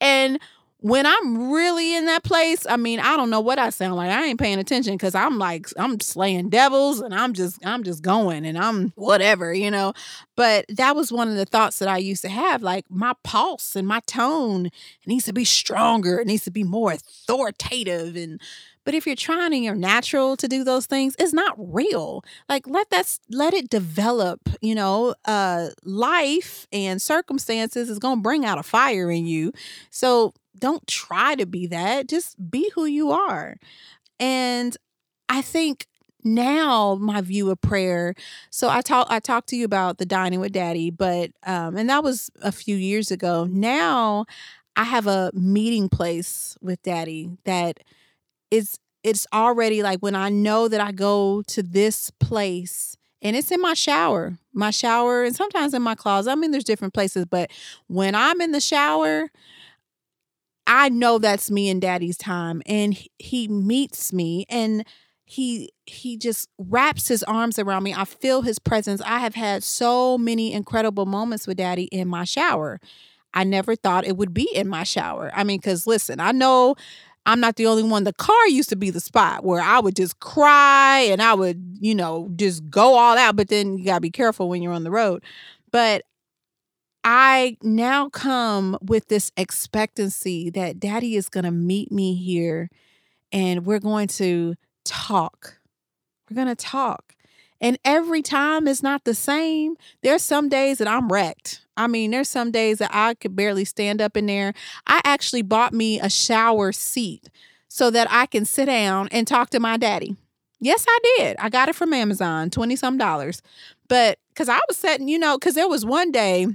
And 0.00 0.38
when 0.82 1.04
I'm 1.04 1.52
really 1.52 1.94
in 1.94 2.06
that 2.06 2.24
place, 2.24 2.66
I 2.66 2.76
mean, 2.76 3.00
I 3.00 3.16
don't 3.16 3.28
know 3.28 3.40
what 3.40 3.58
I 3.58 3.68
sound 3.70 3.96
like. 3.96 4.10
I 4.10 4.24
ain't 4.24 4.40
paying 4.40 4.58
attention 4.58 4.94
because 4.94 5.14
I'm 5.14 5.38
like 5.38 5.68
I'm 5.76 6.00
slaying 6.00 6.48
devils 6.48 7.00
and 7.00 7.14
I'm 7.14 7.34
just 7.34 7.64
I'm 7.64 7.82
just 7.82 8.02
going 8.02 8.46
and 8.46 8.56
I'm 8.56 8.92
whatever, 8.96 9.52
you 9.52 9.70
know. 9.70 9.92
But 10.36 10.64
that 10.68 10.96
was 10.96 11.12
one 11.12 11.28
of 11.28 11.36
the 11.36 11.44
thoughts 11.44 11.78
that 11.80 11.88
I 11.88 11.98
used 11.98 12.22
to 12.22 12.30
have. 12.30 12.62
Like 12.62 12.86
my 12.88 13.14
pulse 13.24 13.76
and 13.76 13.86
my 13.86 14.00
tone 14.06 14.70
needs 15.06 15.26
to 15.26 15.34
be 15.34 15.44
stronger. 15.44 16.20
It 16.20 16.26
needs 16.26 16.44
to 16.44 16.50
be 16.50 16.64
more 16.64 16.92
authoritative 16.92 18.16
and 18.16 18.40
but 18.84 18.94
if 18.94 19.06
you're 19.06 19.14
trying 19.14 19.52
and 19.52 19.62
you're 19.62 19.74
natural 19.74 20.36
to 20.38 20.48
do 20.48 20.64
those 20.64 20.86
things, 20.86 21.14
it's 21.18 21.34
not 21.34 21.54
real. 21.58 22.24
Like 22.48 22.66
let 22.66 22.88
that 22.90 23.18
let 23.30 23.52
it 23.52 23.68
develop, 23.68 24.40
you 24.62 24.74
know, 24.74 25.14
uh 25.26 25.68
life 25.84 26.66
and 26.72 27.00
circumstances 27.02 27.90
is 27.90 27.98
going 27.98 28.16
to 28.16 28.22
bring 28.22 28.46
out 28.46 28.58
a 28.58 28.62
fire 28.62 29.10
in 29.10 29.26
you. 29.26 29.52
So 29.90 30.32
don't 30.58 30.86
try 30.86 31.34
to 31.34 31.46
be 31.46 31.66
that. 31.68 32.08
Just 32.08 32.50
be 32.50 32.70
who 32.74 32.84
you 32.84 33.10
are. 33.10 33.56
And 34.18 34.76
I 35.28 35.42
think 35.42 35.86
now 36.22 36.96
my 36.96 37.22
view 37.22 37.48
of 37.50 37.58
prayer 37.62 38.14
so 38.50 38.68
i 38.68 38.82
talk 38.82 39.06
i 39.08 39.18
talked 39.18 39.48
to 39.48 39.56
you 39.56 39.64
about 39.64 39.96
the 39.96 40.04
dining 40.04 40.38
with 40.38 40.52
daddy 40.52 40.90
but 40.90 41.30
um 41.46 41.78
and 41.78 41.88
that 41.88 42.04
was 42.04 42.30
a 42.42 42.52
few 42.52 42.76
years 42.76 43.10
ago 43.10 43.48
now 43.50 44.26
i 44.76 44.84
have 44.84 45.06
a 45.06 45.30
meeting 45.32 45.88
place 45.88 46.58
with 46.60 46.82
daddy 46.82 47.30
that 47.44 47.80
it's 48.50 48.78
it's 49.02 49.26
already 49.32 49.82
like 49.82 50.00
when 50.00 50.14
I 50.14 50.28
know 50.28 50.68
that 50.68 50.80
I 50.80 50.92
go 50.92 51.42
to 51.48 51.62
this 51.62 52.10
place 52.10 52.96
and 53.22 53.36
it's 53.36 53.50
in 53.50 53.60
my 53.60 53.74
shower, 53.74 54.38
my 54.52 54.70
shower, 54.70 55.24
and 55.24 55.36
sometimes 55.36 55.74
in 55.74 55.82
my 55.82 55.94
closet. 55.94 56.30
I 56.30 56.34
mean, 56.34 56.50
there's 56.50 56.64
different 56.64 56.94
places, 56.94 57.26
but 57.26 57.50
when 57.86 58.14
I'm 58.14 58.40
in 58.40 58.52
the 58.52 58.60
shower, 58.60 59.30
I 60.66 60.88
know 60.88 61.18
that's 61.18 61.50
me 61.50 61.68
and 61.68 61.80
daddy's 61.80 62.16
time. 62.16 62.62
And 62.66 62.96
he 63.18 63.48
meets 63.48 64.12
me 64.12 64.46
and 64.48 64.84
he 65.24 65.70
he 65.86 66.16
just 66.16 66.48
wraps 66.58 67.08
his 67.08 67.22
arms 67.22 67.58
around 67.58 67.84
me. 67.84 67.94
I 67.94 68.04
feel 68.04 68.42
his 68.42 68.58
presence. 68.58 69.00
I 69.02 69.20
have 69.20 69.34
had 69.34 69.62
so 69.62 70.18
many 70.18 70.52
incredible 70.52 71.06
moments 71.06 71.46
with 71.46 71.58
daddy 71.58 71.84
in 71.84 72.08
my 72.08 72.24
shower. 72.24 72.80
I 73.32 73.44
never 73.44 73.76
thought 73.76 74.04
it 74.04 74.16
would 74.16 74.34
be 74.34 74.48
in 74.54 74.68
my 74.68 74.82
shower. 74.82 75.30
I 75.34 75.44
mean, 75.44 75.58
because 75.58 75.86
listen, 75.86 76.18
I 76.18 76.32
know 76.32 76.74
I'm 77.26 77.38
not 77.38 77.56
the 77.56 77.66
only 77.66 77.82
one. 77.84 78.04
The 78.04 78.12
car 78.12 78.48
used 78.48 78.70
to 78.70 78.76
be 78.76 78.90
the 78.90 79.00
spot 79.00 79.44
where 79.44 79.60
I 79.60 79.78
would 79.78 79.94
just 79.94 80.18
cry 80.20 81.00
and 81.10 81.22
I 81.22 81.34
would, 81.34 81.78
you 81.80 81.94
know, 81.94 82.28
just 82.34 82.68
go 82.68 82.96
all 82.96 83.16
out. 83.16 83.36
But 83.36 83.48
then 83.48 83.78
you 83.78 83.84
got 83.84 83.96
to 83.96 84.00
be 84.00 84.10
careful 84.10 84.48
when 84.48 84.62
you're 84.62 84.72
on 84.72 84.84
the 84.84 84.90
road. 84.90 85.22
But 85.70 86.02
I 87.02 87.56
now 87.62 88.08
come 88.08 88.76
with 88.82 89.08
this 89.08 89.32
expectancy 89.36 90.50
that 90.50 90.78
daddy 90.78 91.16
is 91.16 91.28
going 91.28 91.44
to 91.44 91.50
meet 91.50 91.90
me 91.90 92.14
here 92.14 92.68
and 93.32 93.64
we're 93.64 93.78
going 93.78 94.08
to 94.08 94.54
talk. 94.84 95.58
We're 96.28 96.34
going 96.34 96.54
to 96.54 96.54
talk. 96.54 97.14
And 97.60 97.78
every 97.84 98.22
time 98.22 98.66
is 98.66 98.82
not 98.82 99.04
the 99.04 99.14
same. 99.14 99.76
There's 100.02 100.22
some 100.22 100.48
days 100.48 100.78
that 100.78 100.88
I'm 100.88 101.12
wrecked. 101.12 101.64
I 101.76 101.86
mean, 101.86 102.10
there's 102.10 102.28
some 102.28 102.50
days 102.50 102.78
that 102.78 102.90
I 102.92 103.14
could 103.14 103.36
barely 103.36 103.64
stand 103.64 104.00
up 104.00 104.16
in 104.16 104.26
there. 104.26 104.54
I 104.86 105.00
actually 105.04 105.42
bought 105.42 105.72
me 105.72 106.00
a 106.00 106.08
shower 106.08 106.72
seat 106.72 107.28
so 107.68 107.90
that 107.90 108.08
I 108.10 108.26
can 108.26 108.44
sit 108.44 108.66
down 108.66 109.08
and 109.12 109.26
talk 109.26 109.50
to 109.50 109.60
my 109.60 109.76
daddy. 109.76 110.16
Yes, 110.58 110.84
I 110.88 110.98
did. 111.16 111.36
I 111.38 111.48
got 111.48 111.68
it 111.68 111.74
from 111.74 111.92
Amazon, 111.92 112.50
20 112.50 112.76
some 112.76 112.98
dollars. 112.98 113.40
But 113.88 114.18
because 114.28 114.48
I 114.48 114.60
was 114.68 114.76
sitting, 114.76 115.08
you 115.08 115.18
know, 115.18 115.38
because 115.38 115.54
there 115.54 115.68
was 115.68 115.84
one 115.84 116.12
day 116.12 116.46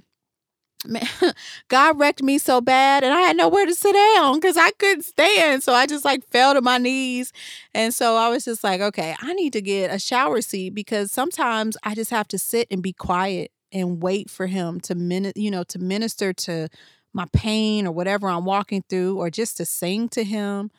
God 1.67 1.99
wrecked 1.99 2.23
me 2.23 2.37
so 2.37 2.61
bad 2.61 3.03
and 3.03 3.13
I 3.13 3.21
had 3.21 3.37
nowhere 3.37 3.65
to 3.65 3.75
sit 3.75 3.93
down 3.93 4.39
because 4.39 4.57
I 4.57 4.71
couldn't 4.71 5.03
stand. 5.03 5.63
So 5.63 5.73
I 5.73 5.85
just 5.85 6.05
like 6.05 6.27
fell 6.29 6.53
to 6.53 6.61
my 6.61 6.77
knees. 6.77 7.31
And 7.73 7.93
so 7.93 8.15
I 8.15 8.29
was 8.29 8.45
just 8.45 8.63
like, 8.63 8.81
okay, 8.81 9.15
I 9.19 9.33
need 9.33 9.53
to 9.53 9.61
get 9.61 9.93
a 9.93 9.99
shower 9.99 10.41
seat 10.41 10.73
because 10.73 11.11
sometimes 11.11 11.77
I 11.83 11.95
just 11.95 12.11
have 12.11 12.27
to 12.29 12.37
sit 12.37 12.67
and 12.71 12.81
be 12.81 12.93
quiet 12.93 13.51
and 13.71 14.01
wait 14.01 14.29
for 14.29 14.47
him 14.47 14.79
to 14.81 14.95
min- 14.95 15.33
you 15.35 15.51
know, 15.51 15.63
to 15.65 15.79
minister 15.79 16.33
to 16.33 16.69
my 17.13 17.25
pain 17.33 17.87
or 17.87 17.91
whatever 17.91 18.27
I'm 18.27 18.45
walking 18.45 18.83
through 18.89 19.17
or 19.17 19.29
just 19.29 19.57
to 19.57 19.65
sing 19.65 20.09
to 20.09 20.23
him. 20.23 20.71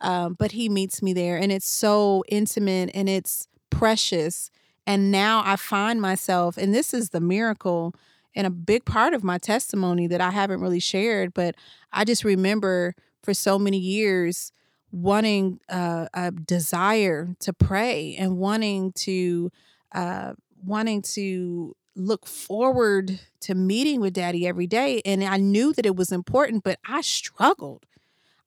Um, 0.00 0.34
but 0.34 0.52
he 0.52 0.68
meets 0.68 1.02
me 1.02 1.12
there 1.12 1.36
and 1.36 1.52
it's 1.52 1.68
so 1.68 2.24
intimate 2.28 2.90
and 2.94 3.08
it's 3.08 3.46
precious. 3.70 4.50
And 4.86 5.10
now 5.12 5.42
I 5.44 5.56
find 5.56 6.00
myself, 6.00 6.56
and 6.56 6.74
this 6.74 6.92
is 6.94 7.10
the 7.10 7.20
miracle 7.20 7.94
and 8.34 8.46
a 8.46 8.50
big 8.50 8.84
part 8.84 9.14
of 9.14 9.24
my 9.24 9.38
testimony 9.38 10.06
that 10.06 10.20
I 10.20 10.30
haven't 10.30 10.60
really 10.60 10.80
shared, 10.80 11.34
but 11.34 11.54
I 11.92 12.04
just 12.04 12.24
remember 12.24 12.94
for 13.22 13.34
so 13.34 13.58
many 13.58 13.78
years 13.78 14.52
wanting 14.92 15.60
uh, 15.68 16.06
a 16.14 16.30
desire 16.30 17.34
to 17.40 17.52
pray 17.52 18.16
and 18.18 18.38
wanting 18.38 18.92
to 18.92 19.50
uh, 19.92 20.32
wanting 20.64 21.02
to 21.02 21.74
look 21.96 22.26
forward 22.26 23.20
to 23.40 23.54
meeting 23.54 24.00
with 24.00 24.14
daddy 24.14 24.46
every 24.46 24.66
day 24.66 25.00
and 25.04 25.22
I 25.24 25.36
knew 25.36 25.72
that 25.72 25.86
it 25.86 25.96
was 25.96 26.12
important 26.12 26.64
but 26.64 26.78
I 26.86 27.00
struggled. 27.02 27.86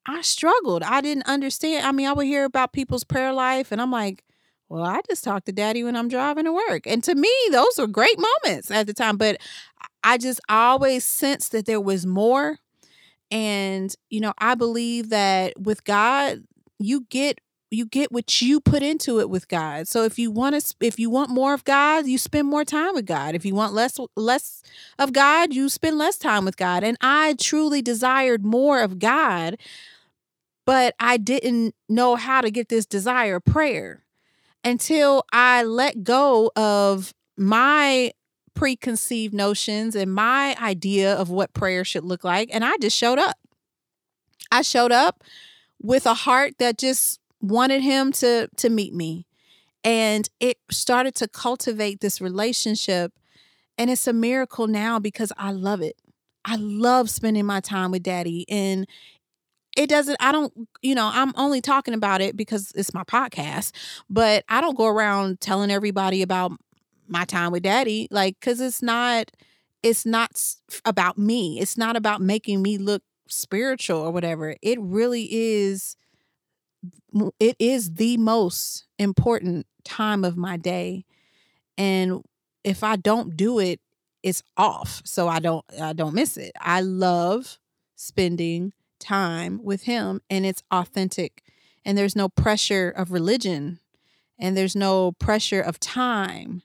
I 0.06 0.22
struggled. 0.22 0.84
I 0.84 1.00
didn't 1.00 1.28
understand. 1.28 1.86
I 1.86 1.92
mean, 1.94 2.08
I 2.08 2.14
would 2.14 2.26
hear 2.26 2.44
about 2.44 2.74
people's 2.74 3.06
prayer 3.06 3.32
life 3.32 3.72
and 3.72 3.82
I'm 3.82 3.92
like, 3.92 4.24
well, 4.74 4.86
I 4.86 5.02
just 5.08 5.24
talk 5.24 5.46
to 5.46 5.52
daddy 5.52 5.84
when 5.84 5.96
I'm 5.96 6.08
driving 6.08 6.46
to 6.46 6.52
work. 6.52 6.88
And 6.88 7.04
to 7.04 7.14
me, 7.14 7.30
those 7.52 7.78
were 7.78 7.86
great 7.86 8.18
moments 8.18 8.72
at 8.72 8.88
the 8.88 8.94
time. 8.94 9.18
But 9.18 9.38
I 10.04 10.18
just 10.18 10.42
always 10.50 11.06
sensed 11.06 11.52
that 11.52 11.68
there 11.68 11.80
was 11.80 12.08
more. 12.08 12.58
And, 13.30 13.94
you 14.10 14.20
know, 14.20 14.34
I 14.40 14.56
believe 14.56 15.10
that 15.10 15.54
with 15.62 15.84
God, 15.84 16.46
you 16.80 17.06
get 17.12 17.40
you 17.70 17.86
get 17.86 18.12
what 18.12 18.42
you 18.42 18.60
put 18.60 18.82
into 18.82 19.20
it 19.20 19.30
with 19.30 19.48
God. 19.48 19.88
So 19.88 20.04
if 20.06 20.18
you 20.18 20.32
want 20.32 20.60
to 20.60 20.76
if 20.82 20.98
you 20.98 21.12
want 21.12 21.30
more 21.30 21.54
of 21.54 21.64
God, 21.66 22.08
you 22.08 22.18
spend 22.18 22.48
more 22.48 22.66
time 22.66 22.96
with 22.96 23.06
God. 23.06 23.36
If 23.36 23.46
you 23.46 23.54
want 23.54 23.74
less 23.74 24.00
less 24.16 24.64
of 24.98 25.14
God, 25.14 25.54
you 25.54 25.70
spend 25.70 26.00
less 26.00 26.18
time 26.18 26.46
with 26.46 26.58
God. 26.58 26.84
And 26.84 26.98
I 27.00 27.36
truly 27.40 27.84
desired 27.84 28.44
more 28.44 28.82
of 28.82 28.98
God, 28.98 29.58
but 30.66 30.96
I 31.00 31.18
didn't 31.18 31.76
know 31.88 32.16
how 32.16 32.42
to 32.42 32.50
get 32.50 32.70
this 32.70 32.88
desire 32.88 33.40
prayer 33.40 34.04
until 34.64 35.24
I 35.32 35.64
let 35.64 36.04
go 36.04 36.52
of 36.56 37.14
my 37.38 38.12
preconceived 38.54 39.34
notions 39.34 39.96
and 39.96 40.14
my 40.14 40.56
idea 40.62 41.16
of 41.16 41.30
what 41.30 41.54
prayer 41.54 41.84
should 41.84 42.04
look 42.06 42.24
like. 42.24 42.50
And 42.54 42.64
I 42.64 42.78
just 42.82 42.98
showed 42.98 43.20
up. 43.20 43.38
I 44.52 44.62
showed 44.62 44.92
up 44.92 45.24
with 45.82 46.06
a 46.06 46.14
heart 46.14 46.54
that 46.60 46.78
just 46.78 47.20
wanted 47.42 47.82
him 47.82 48.12
to 48.14 48.48
to 48.58 48.70
meet 48.70 48.94
me. 48.94 49.26
And 49.84 50.30
it 50.40 50.58
started 50.72 51.16
to 51.16 51.28
cultivate 51.28 52.00
this 52.00 52.22
relationship. 52.22 53.12
And 53.78 53.90
it's 53.90 54.08
a 54.08 54.14
miracle 54.14 54.68
now 54.68 55.00
because 55.00 55.34
I 55.38 55.52
love 55.52 55.82
it. 55.82 55.98
I 56.46 56.56
love 56.58 57.10
spending 57.10 57.46
my 57.46 57.60
time 57.60 57.92
with 57.92 58.04
daddy. 58.04 58.46
And 58.50 58.88
it 59.76 59.88
doesn't 59.90 60.18
i 60.20 60.32
don't 60.32 60.54
you 60.82 60.96
know 60.96 61.10
i'm 61.14 61.34
only 61.36 61.62
talking 61.62 61.94
about 61.94 62.22
it 62.22 62.36
because 62.38 62.72
it's 62.76 62.94
my 62.94 63.04
podcast 63.04 63.72
but 64.10 64.44
i 64.50 64.62
don't 64.62 64.78
go 64.78 64.88
around 64.88 65.40
telling 65.42 65.72
everybody 65.72 66.22
about 66.22 66.52
my 67.08 67.26
time 67.26 67.52
with 67.52 67.64
daddy 67.64 68.08
like 68.12 68.40
because 68.40 68.60
it's 68.62 68.82
not 68.82 69.32
it's 69.82 70.06
not 70.06 70.40
about 70.86 71.18
me 71.18 71.60
it's 71.60 71.78
not 71.78 71.96
about 71.96 72.22
making 72.22 72.62
me 72.62 72.78
look 72.78 73.04
spiritual 73.28 74.00
or 74.00 74.12
whatever 74.12 74.56
it 74.62 74.80
really 74.80 75.28
is 75.32 75.96
it 77.40 77.56
is 77.60 77.94
the 77.96 78.18
most 78.18 78.86
important 79.00 79.66
time 79.84 80.24
of 80.24 80.38
my 80.38 80.58
day 80.58 81.06
and 81.78 82.22
if 82.64 82.84
i 82.84 82.96
don't 82.96 83.36
do 83.36 83.60
it 83.60 83.80
it's 84.24 84.42
off 84.58 85.02
so 85.06 85.28
i 85.28 85.40
don't 85.40 85.66
i 85.82 85.94
don't 85.94 86.14
miss 86.14 86.38
it. 86.38 86.52
I 86.60 86.82
love 86.82 87.60
spending 87.96 88.74
time 89.04 89.60
with 89.64 89.84
him 89.84 90.22
and 90.30 90.46
it's 90.46 90.64
authentic 90.72 91.44
and 91.86 91.98
there's 91.98 92.16
no 92.16 92.30
pressure 92.30 92.90
of 92.90 93.12
religion 93.12 93.80
and 94.40 94.58
there's 94.58 94.76
no 94.76 95.12
pressure 95.14 95.62
of 95.62 95.80
time 95.80 96.64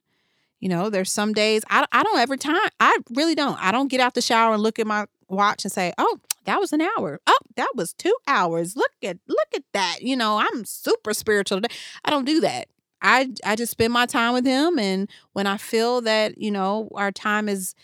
You 0.61 0.69
know, 0.69 0.91
there's 0.91 1.13
some 1.13 1.33
days 1.35 1.63
I, 1.71 1.87
I 1.93 2.03
don't 2.03 2.19
ever 2.19 2.37
time. 2.37 2.71
I 2.81 2.99
really 3.11 3.35
don't. 3.37 3.59
I 3.63 3.71
don't 3.73 3.89
get 3.91 4.01
out 4.01 4.15
the 4.15 4.23
shower 4.23 4.55
and 4.55 4.63
look 4.63 4.79
at 4.81 4.87
my 4.87 5.07
watch 5.29 5.65
and 5.65 5.73
say, 5.73 5.93
oh, 5.99 6.19
that 6.47 6.59
was 6.61 6.73
an 6.73 6.81
hour. 6.81 7.21
Oh, 7.27 7.39
that 7.57 7.71
was 7.77 7.93
two 7.93 8.15
hours. 8.27 8.75
Look 8.77 8.93
at 9.03 9.19
look 9.29 9.49
at 9.55 9.63
that. 9.73 9.99
You 10.03 10.17
know, 10.17 10.39
I'm 10.39 10.65
super 10.65 11.15
spiritual 11.15 11.61
today. 11.61 11.75
I 12.05 12.11
don't 12.11 12.25
do 12.25 12.41
that. 12.41 12.69
I 13.03 13.31
I 13.45 13.55
just 13.57 13.73
spend 13.73 13.93
my 13.93 14.07
time 14.07 14.33
with 14.35 14.47
him 14.47 14.79
and 14.79 15.09
when 15.33 15.47
I 15.47 15.59
feel 15.59 16.01
that, 16.03 16.39
you 16.39 16.51
know, 16.51 16.89
our 16.95 17.13
time 17.13 17.49
is 17.49 17.75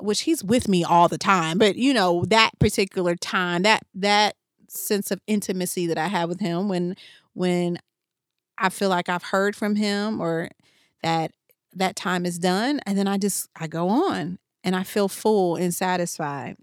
which 0.00 0.22
he's 0.22 0.44
with 0.44 0.68
me 0.68 0.84
all 0.84 1.08
the 1.08 1.18
time, 1.18 1.58
but 1.58 1.76
you 1.76 1.92
know, 1.92 2.24
that 2.26 2.58
particular 2.58 3.16
time, 3.16 3.62
that 3.62 3.82
that 3.94 4.36
sense 4.68 5.10
of 5.10 5.20
intimacy 5.26 5.86
that 5.86 5.98
I 5.98 6.08
have 6.08 6.28
with 6.28 6.40
him 6.40 6.68
when 6.68 6.96
when 7.32 7.78
I 8.56 8.68
feel 8.68 8.88
like 8.88 9.08
I've 9.08 9.22
heard 9.22 9.56
from 9.56 9.76
him 9.76 10.20
or 10.20 10.50
that 11.02 11.32
that 11.74 11.96
time 11.96 12.26
is 12.26 12.38
done 12.38 12.80
and 12.86 12.98
then 12.98 13.06
I 13.06 13.18
just 13.18 13.48
I 13.56 13.66
go 13.66 13.88
on 13.88 14.38
and 14.64 14.76
I 14.76 14.82
feel 14.82 15.08
full 15.08 15.56
and 15.56 15.72
satisfied. 15.72 16.56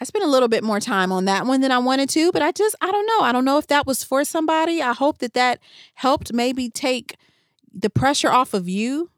I 0.00 0.04
spent 0.04 0.24
a 0.24 0.28
little 0.28 0.48
bit 0.48 0.64
more 0.64 0.80
time 0.80 1.12
on 1.12 1.26
that 1.26 1.46
one 1.46 1.60
than 1.60 1.70
I 1.70 1.78
wanted 1.78 2.08
to, 2.08 2.32
but 2.32 2.42
I 2.42 2.50
just, 2.50 2.74
I 2.80 2.90
don't 2.90 3.06
know. 3.06 3.20
I 3.20 3.30
don't 3.30 3.44
know 3.44 3.58
if 3.58 3.68
that 3.68 3.86
was 3.86 4.02
for 4.02 4.24
somebody. 4.24 4.82
I 4.82 4.94
hope 4.94 5.18
that 5.18 5.34
that 5.34 5.60
helped 5.94 6.32
maybe 6.32 6.68
take 6.68 7.14
the 7.72 7.88
pressure 7.88 8.28
off 8.28 8.52
of 8.52 8.68
you 8.68 9.11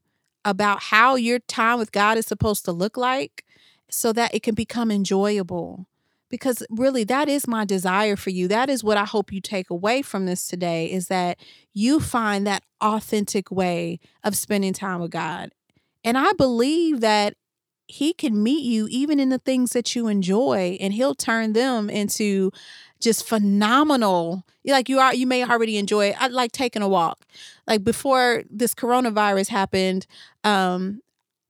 about 0.44 0.82
how 0.82 1.14
your 1.16 1.38
time 1.40 1.78
with 1.78 1.92
God 1.92 2.18
is 2.18 2.26
supposed 2.26 2.64
to 2.64 2.72
look 2.72 2.96
like 2.96 3.44
so 3.90 4.12
that 4.12 4.34
it 4.34 4.42
can 4.42 4.54
become 4.54 4.90
enjoyable. 4.90 5.86
Because 6.30 6.64
really, 6.70 7.04
that 7.04 7.28
is 7.28 7.46
my 7.46 7.64
desire 7.64 8.16
for 8.16 8.30
you. 8.30 8.48
That 8.48 8.68
is 8.68 8.82
what 8.82 8.96
I 8.96 9.04
hope 9.04 9.32
you 9.32 9.40
take 9.40 9.70
away 9.70 10.02
from 10.02 10.26
this 10.26 10.48
today 10.48 10.90
is 10.90 11.06
that 11.08 11.38
you 11.72 12.00
find 12.00 12.46
that 12.46 12.64
authentic 12.80 13.50
way 13.50 14.00
of 14.24 14.36
spending 14.36 14.72
time 14.72 15.00
with 15.00 15.12
God. 15.12 15.52
And 16.02 16.18
I 16.18 16.32
believe 16.32 17.00
that 17.00 17.34
he 17.86 18.12
can 18.12 18.42
meet 18.42 18.64
you 18.64 18.88
even 18.90 19.20
in 19.20 19.28
the 19.28 19.38
things 19.38 19.72
that 19.72 19.94
you 19.94 20.08
enjoy 20.08 20.76
and 20.80 20.92
he'll 20.92 21.14
turn 21.14 21.52
them 21.52 21.90
into 21.90 22.50
just 23.04 23.28
phenomenal. 23.28 24.44
Like 24.64 24.88
you 24.88 24.98
are 24.98 25.14
you 25.14 25.26
may 25.26 25.44
already 25.44 25.76
enjoy 25.76 26.14
i 26.18 26.26
like 26.28 26.50
taking 26.52 26.82
a 26.82 26.88
walk. 26.88 27.26
Like 27.68 27.84
before 27.84 28.42
this 28.50 28.74
coronavirus 28.74 29.48
happened 29.48 30.06
um 30.42 31.00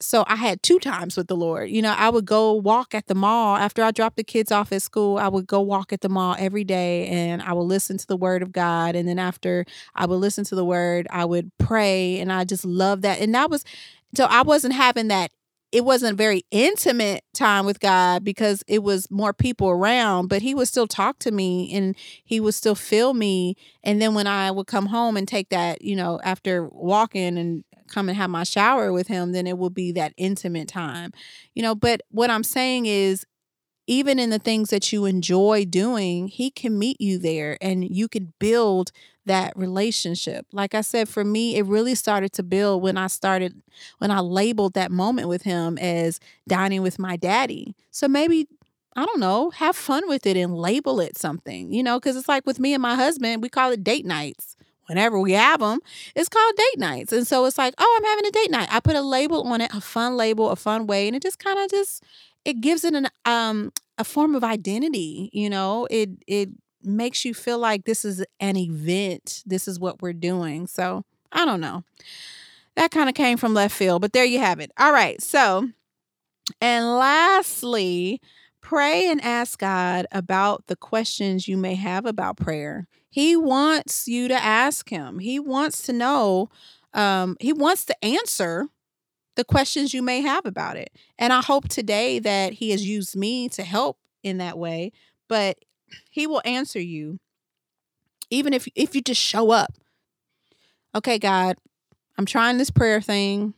so 0.00 0.25
i 0.26 0.34
had 0.34 0.62
two 0.64 0.80
times 0.80 1.16
with 1.16 1.28
the 1.28 1.37
lord. 1.37 1.70
You 1.70 1.80
know 1.80 1.94
i 1.96 2.11
would 2.11 2.25
go 2.26 2.52
walk 2.52 2.92
at 2.92 3.06
the 3.06 3.14
mall. 3.14 3.56
After 3.56 3.84
i 3.84 3.92
dropped 3.92 4.16
the 4.16 4.25
kids 4.25 4.50
off 4.50 4.73
at 4.73 4.82
school 4.82 5.16
i 5.16 5.28
would 5.28 5.46
go 5.46 5.61
walk 5.61 5.92
at 5.92 6.00
the 6.00 6.08
mall 6.08 6.34
every 6.38 6.64
day 6.64 7.06
and 7.06 7.40
i 7.40 7.52
would 7.52 7.62
listen 7.62 7.96
to 7.99 8.06
the 8.06 8.16
word 8.16 8.42
of 8.42 8.50
god. 8.50 8.96
And 8.96 9.08
then 9.08 9.20
after 9.20 9.64
i 9.94 10.06
would 10.06 10.16
listen 10.16 10.44
to 10.46 10.56
the 10.56 10.64
word 10.64 11.06
i 11.11 11.25
would 11.25 11.52
pray 11.58 12.18
and 12.18 12.32
i 12.32 12.44
just 12.44 12.64
love 12.64 13.02
that. 13.02 13.20
And 13.20 13.32
that 13.34 13.49
was 13.49 13.64
so 14.16 14.25
i 14.25 14.42
wasn't 14.42 14.75
having 14.75 15.06
that 15.08 15.30
it 15.73 15.85
wasn't 15.85 16.12
a 16.12 16.16
very 16.16 16.44
intimate 16.50 17.25
time 17.35 17.66
with 17.66 17.80
God 17.80 18.23
because 18.23 18.62
it 18.68 18.83
was 18.83 19.11
more 19.11 19.33
people 19.33 19.68
around, 19.68 20.28
but 20.28 20.42
he 20.42 20.54
would 20.54 20.68
still 20.68 20.87
talk 20.87 21.18
to 21.21 21.33
me 21.33 21.75
and 21.75 21.97
he 22.25 22.38
would 22.38 22.54
still 22.54 22.76
feel 22.76 23.12
me. 23.12 23.56
And 23.83 24.00
then 24.00 24.14
when 24.14 24.28
I 24.28 24.50
would 24.50 24.68
come 24.68 24.87
home 24.87 25.16
and 25.16 25.26
take 25.26 25.49
that, 25.49 25.83
you 25.83 25.97
know, 25.97 26.21
after 26.23 26.68
walking 26.68 27.37
and 27.37 27.64
come 27.88 28.09
and 28.09 28.16
have 28.16 28.30
my 28.30 28.44
shower 28.44 28.92
with 28.92 29.09
him, 29.09 29.33
then 29.33 29.47
it 29.47 29.59
would 29.59 29.75
be 29.75 29.92
that 29.92 30.14
intimate 30.16 30.68
time, 30.68 31.12
you 31.54 31.62
know. 31.62 31.75
But 31.75 32.02
what 32.11 32.30
I'm 32.30 32.44
saying 32.44 32.87
is, 32.87 33.26
even 33.87 34.18
in 34.18 34.30
the 34.30 34.38
things 34.38 34.71
that 34.71 34.92
you 34.92 35.04
enjoy 35.04 35.66
doing, 35.66 36.28
he 36.28 36.50
can 36.50 36.78
meet 36.78 37.00
you 37.00 37.18
there 37.18 37.59
and 37.61 37.85
you 37.85 38.09
can 38.09 38.33
build 38.38 38.92
that 39.26 39.56
relationship. 39.56 40.46
Like 40.52 40.74
I 40.74 40.80
said, 40.80 41.08
for 41.08 41.24
me, 41.24 41.56
it 41.56 41.64
really 41.66 41.94
started 41.94 42.32
to 42.34 42.42
build 42.42 42.82
when 42.82 42.96
I 42.96 43.06
started, 43.06 43.60
when 43.98 44.10
I 44.10 44.20
labeled 44.20 44.74
that 44.74 44.90
moment 44.90 45.28
with 45.28 45.42
him 45.42 45.78
as 45.78 46.20
dining 46.46 46.82
with 46.82 46.98
my 46.98 47.16
daddy. 47.16 47.74
So 47.90 48.08
maybe, 48.08 48.48
I 48.96 49.04
don't 49.04 49.20
know, 49.20 49.50
have 49.50 49.76
fun 49.76 50.08
with 50.08 50.26
it 50.26 50.36
and 50.36 50.54
label 50.56 51.00
it 51.00 51.16
something, 51.18 51.72
you 51.72 51.82
know, 51.82 51.98
because 51.98 52.16
it's 52.16 52.28
like 52.28 52.46
with 52.46 52.60
me 52.60 52.74
and 52.74 52.82
my 52.82 52.94
husband, 52.94 53.42
we 53.42 53.48
call 53.48 53.72
it 53.72 53.82
date 53.84 54.06
nights. 54.06 54.56
Whenever 54.87 55.18
we 55.18 55.32
have 55.32 55.60
them, 55.60 55.78
it's 56.14 56.28
called 56.28 56.54
date 56.56 56.78
nights. 56.78 57.10
And 57.12 57.26
so 57.26 57.46
it's 57.46 57.56
like, 57.56 57.72
oh, 57.78 57.98
I'm 57.98 58.04
having 58.04 58.26
a 58.26 58.30
date 58.30 58.50
night. 58.50 58.68
I 58.70 58.80
put 58.80 58.96
a 58.96 59.00
label 59.00 59.42
on 59.48 59.62
it, 59.62 59.72
a 59.74 59.80
fun 59.80 60.16
label, 60.18 60.50
a 60.50 60.56
fun 60.56 60.87
way, 60.87 61.06
and 61.06 61.16
it 61.16 61.22
just 61.22 61.38
kind 61.38 61.58
of 61.58 61.70
just 61.70 62.02
it 62.44 62.60
gives 62.60 62.84
it 62.84 62.94
an 62.94 63.08
um 63.24 63.72
a 63.96 64.04
form 64.04 64.34
of 64.34 64.44
identity, 64.44 65.30
you 65.32 65.48
know. 65.48 65.87
It 65.90 66.10
it 66.26 66.50
makes 66.85 67.25
you 67.25 67.35
feel 67.35 67.59
like 67.59 67.85
this 67.85 68.05
is 68.05 68.25
an 68.40 68.57
event. 68.57 69.42
This 69.47 69.68
is 69.68 69.79
what 69.79 70.03
we're 70.03 70.12
doing. 70.12 70.66
So 70.66 71.05
I 71.33 71.44
don't 71.44 71.61
know. 71.61 71.85
That 72.77 72.90
kind 72.90 73.09
of 73.09 73.14
came 73.14 73.37
from 73.37 73.55
left 73.55 73.75
field, 73.75 74.03
but 74.03 74.12
there 74.12 74.25
you 74.25 74.38
have 74.38 74.61
it. 74.61 74.73
All 74.79 74.92
right. 74.92 75.20
So, 75.23 75.68
and 76.61 76.87
lastly, 76.97 78.20
pray 78.61 79.09
and 79.09 79.20
ask 79.20 79.59
God 79.59 80.07
about 80.11 80.66
the 80.66 80.77
questions 80.77 81.47
you 81.47 81.57
may 81.57 81.75
have 81.75 82.07
about 82.07 82.37
prayer. 82.37 82.88
He 83.11 83.37
wants 83.37 84.09
you 84.09 84.27
to 84.27 84.35
ask 84.35 84.88
Him, 84.88 85.20
He 85.20 85.38
wants 85.38 85.83
to 85.83 85.92
know, 85.92 86.51
um, 86.94 87.37
He 87.40 87.53
wants 87.53 87.85
to 87.85 88.05
answer 88.05 88.66
the 89.37 89.44
questions 89.44 89.94
you 89.94 90.03
may 90.03 90.20
have 90.20 90.47
about 90.47 90.77
it. 90.77 90.90
And 91.18 91.33
I 91.33 91.42
hope 91.42 91.68
today 91.68 92.18
that 92.18 92.55
He 92.55 92.70
has 92.70 92.85
used 92.85 93.14
me 93.14 93.49
to 93.51 93.62
help 93.62 93.99
in 94.25 94.38
that 94.38 94.59
way. 94.59 94.90
But 95.29 95.59
he 96.11 96.26
will 96.26 96.42
answer 96.44 96.80
you 96.80 97.18
even 98.30 98.52
if 98.52 98.66
if 98.74 98.94
you 98.94 99.02
just 99.02 99.20
show 99.20 99.50
up. 99.50 99.72
Okay, 100.94 101.18
God, 101.18 101.57
I'm 102.18 102.26
trying 102.26 102.59
this 102.59 102.70
prayer 102.70 103.00
thing. 103.00 103.54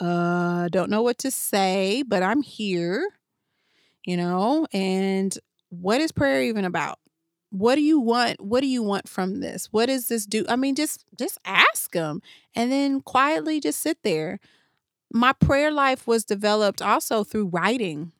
Uh 0.00 0.68
don't 0.68 0.90
know 0.90 1.02
what 1.02 1.18
to 1.18 1.30
say, 1.30 2.02
but 2.06 2.22
I'm 2.22 2.42
here. 2.42 3.06
You 4.04 4.16
know, 4.16 4.66
and 4.72 5.36
what 5.68 6.00
is 6.00 6.12
prayer 6.12 6.42
even 6.42 6.64
about? 6.64 6.98
What 7.50 7.76
do 7.76 7.82
you 7.82 8.00
want? 8.00 8.40
What 8.40 8.60
do 8.60 8.66
you 8.66 8.82
want 8.82 9.08
from 9.08 9.40
this? 9.40 9.68
What 9.70 9.86
does 9.86 10.08
this 10.08 10.26
do? 10.26 10.44
I 10.48 10.56
mean, 10.56 10.74
just 10.74 11.04
just 11.18 11.38
ask 11.44 11.94
him 11.94 12.22
and 12.54 12.72
then 12.72 13.00
quietly 13.00 13.60
just 13.60 13.80
sit 13.80 13.98
there. 14.02 14.40
My 15.12 15.32
prayer 15.34 15.70
life 15.70 16.06
was 16.06 16.24
developed 16.24 16.80
also 16.80 17.22
through 17.24 17.48
writing. 17.48 18.12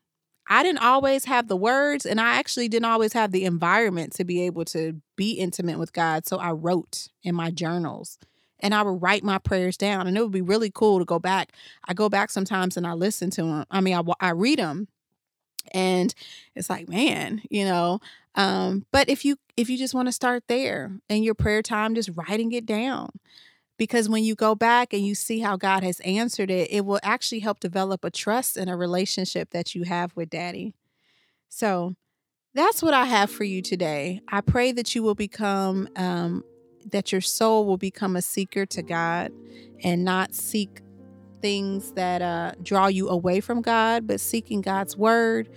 I 0.49 0.63
didn't 0.63 0.83
always 0.83 1.25
have 1.27 1.49
the 1.49 1.57
words 1.57 2.05
and 2.05 2.21
I 2.21 2.35
actually 2.35 2.69
didn't 2.69 2.87
always 2.87 3.13
have 3.13 3.33
the 3.33 3.45
environment 3.45 4.13
to 4.15 4.25
be 4.25 4.43
able 4.43 4.65
to 4.67 5.01
be 5.17 5.33
intimate 5.33 5.79
with 5.79 5.93
God. 5.93 6.27
So 6.27 6.39
I 6.39 6.51
wrote 6.51 7.09
in 7.23 7.35
my 7.35 7.51
journals 7.51 8.19
and 8.61 8.75
I 8.75 8.83
would 8.83 9.03
write 9.03 9.25
my 9.25 9.39
prayers 9.39 9.77
down 9.77 10.07
and 10.07 10.17
it 10.17 10.23
would 10.23 10.33
be 10.33 10.43
really 10.43 10.71
cool 10.71 10.99
to 10.99 11.05
go 11.05 11.19
back. 11.19 11.53
I 11.87 11.95
go 11.95 12.09
back 12.09 12.31
sometimes 12.31 12.77
and 12.77 12.87
I 12.87 12.93
listen 12.93 13.31
to 13.31 13.43
them. 13.43 13.65
I 13.71 13.81
mean, 13.81 13.95
I, 13.95 14.03
I 14.21 14.31
read 14.31 14.59
them 14.59 14.89
and 15.73 16.15
it's 16.55 16.69
like, 16.71 16.89
man, 16.89 17.43
you 17.49 17.65
know, 17.65 18.01
um, 18.35 18.87
but 18.93 19.09
if 19.09 19.25
you 19.25 19.37
if 19.57 19.69
you 19.69 19.77
just 19.77 19.95
want 19.95 20.09
to 20.09 20.13
start 20.13 20.45
there 20.49 20.91
and 21.11 21.25
your 21.25 21.35
prayer 21.35 21.63
time, 21.63 21.95
just 21.95 22.11
writing 22.15 22.53
it 22.53 22.65
down 22.65 23.11
because 23.83 24.09
when 24.09 24.23
you 24.23 24.37
go 24.37 24.55
back 24.55 24.93
and 24.93 25.05
you 25.05 25.13
see 25.13 25.41
how 25.41 25.57
God 25.57 25.83
has 25.83 25.99
answered 26.05 26.53
it, 26.53 26.71
it 26.71 26.85
will 26.87 27.01
actually 27.03 27.41
help 27.41 27.59
develop 27.59 28.05
a 28.05 28.13
trust 28.13 28.57
and 28.57 28.71
a 28.71 28.77
relationship 28.77 29.51
that 29.51 29.75
you 29.75 29.83
have 29.83 30.15
with 30.15 30.31
Daddy. 30.31 30.73
So 31.49 31.97
that's 32.55 32.81
what 32.81 32.95
I 32.95 33.07
have 33.07 33.29
for 33.29 33.43
you 33.43 33.61
today. 33.61 34.21
I 34.29 34.41
pray 34.41 34.71
that 34.71 34.95
you 34.95 35.03
will 35.03 35.17
become, 35.17 35.89
um, 35.97 36.45
that 36.93 37.11
your 37.11 37.21
soul 37.21 37.67
will 37.67 37.77
become 37.77 38.15
a 38.15 38.23
seeker 38.23 38.67
to 38.67 38.85
God 38.85 39.33
and 39.83 40.05
not 40.05 40.33
seek 40.33 40.81
things 41.41 41.91
that 41.95 42.23
uh, 42.23 42.53
draw 42.63 42.87
you 42.87 43.09
away 43.09 43.41
from 43.41 43.63
God, 43.63 44.07
but 44.07 44.21
seeking 44.21 44.61
God's 44.61 44.97
word, 44.97 45.49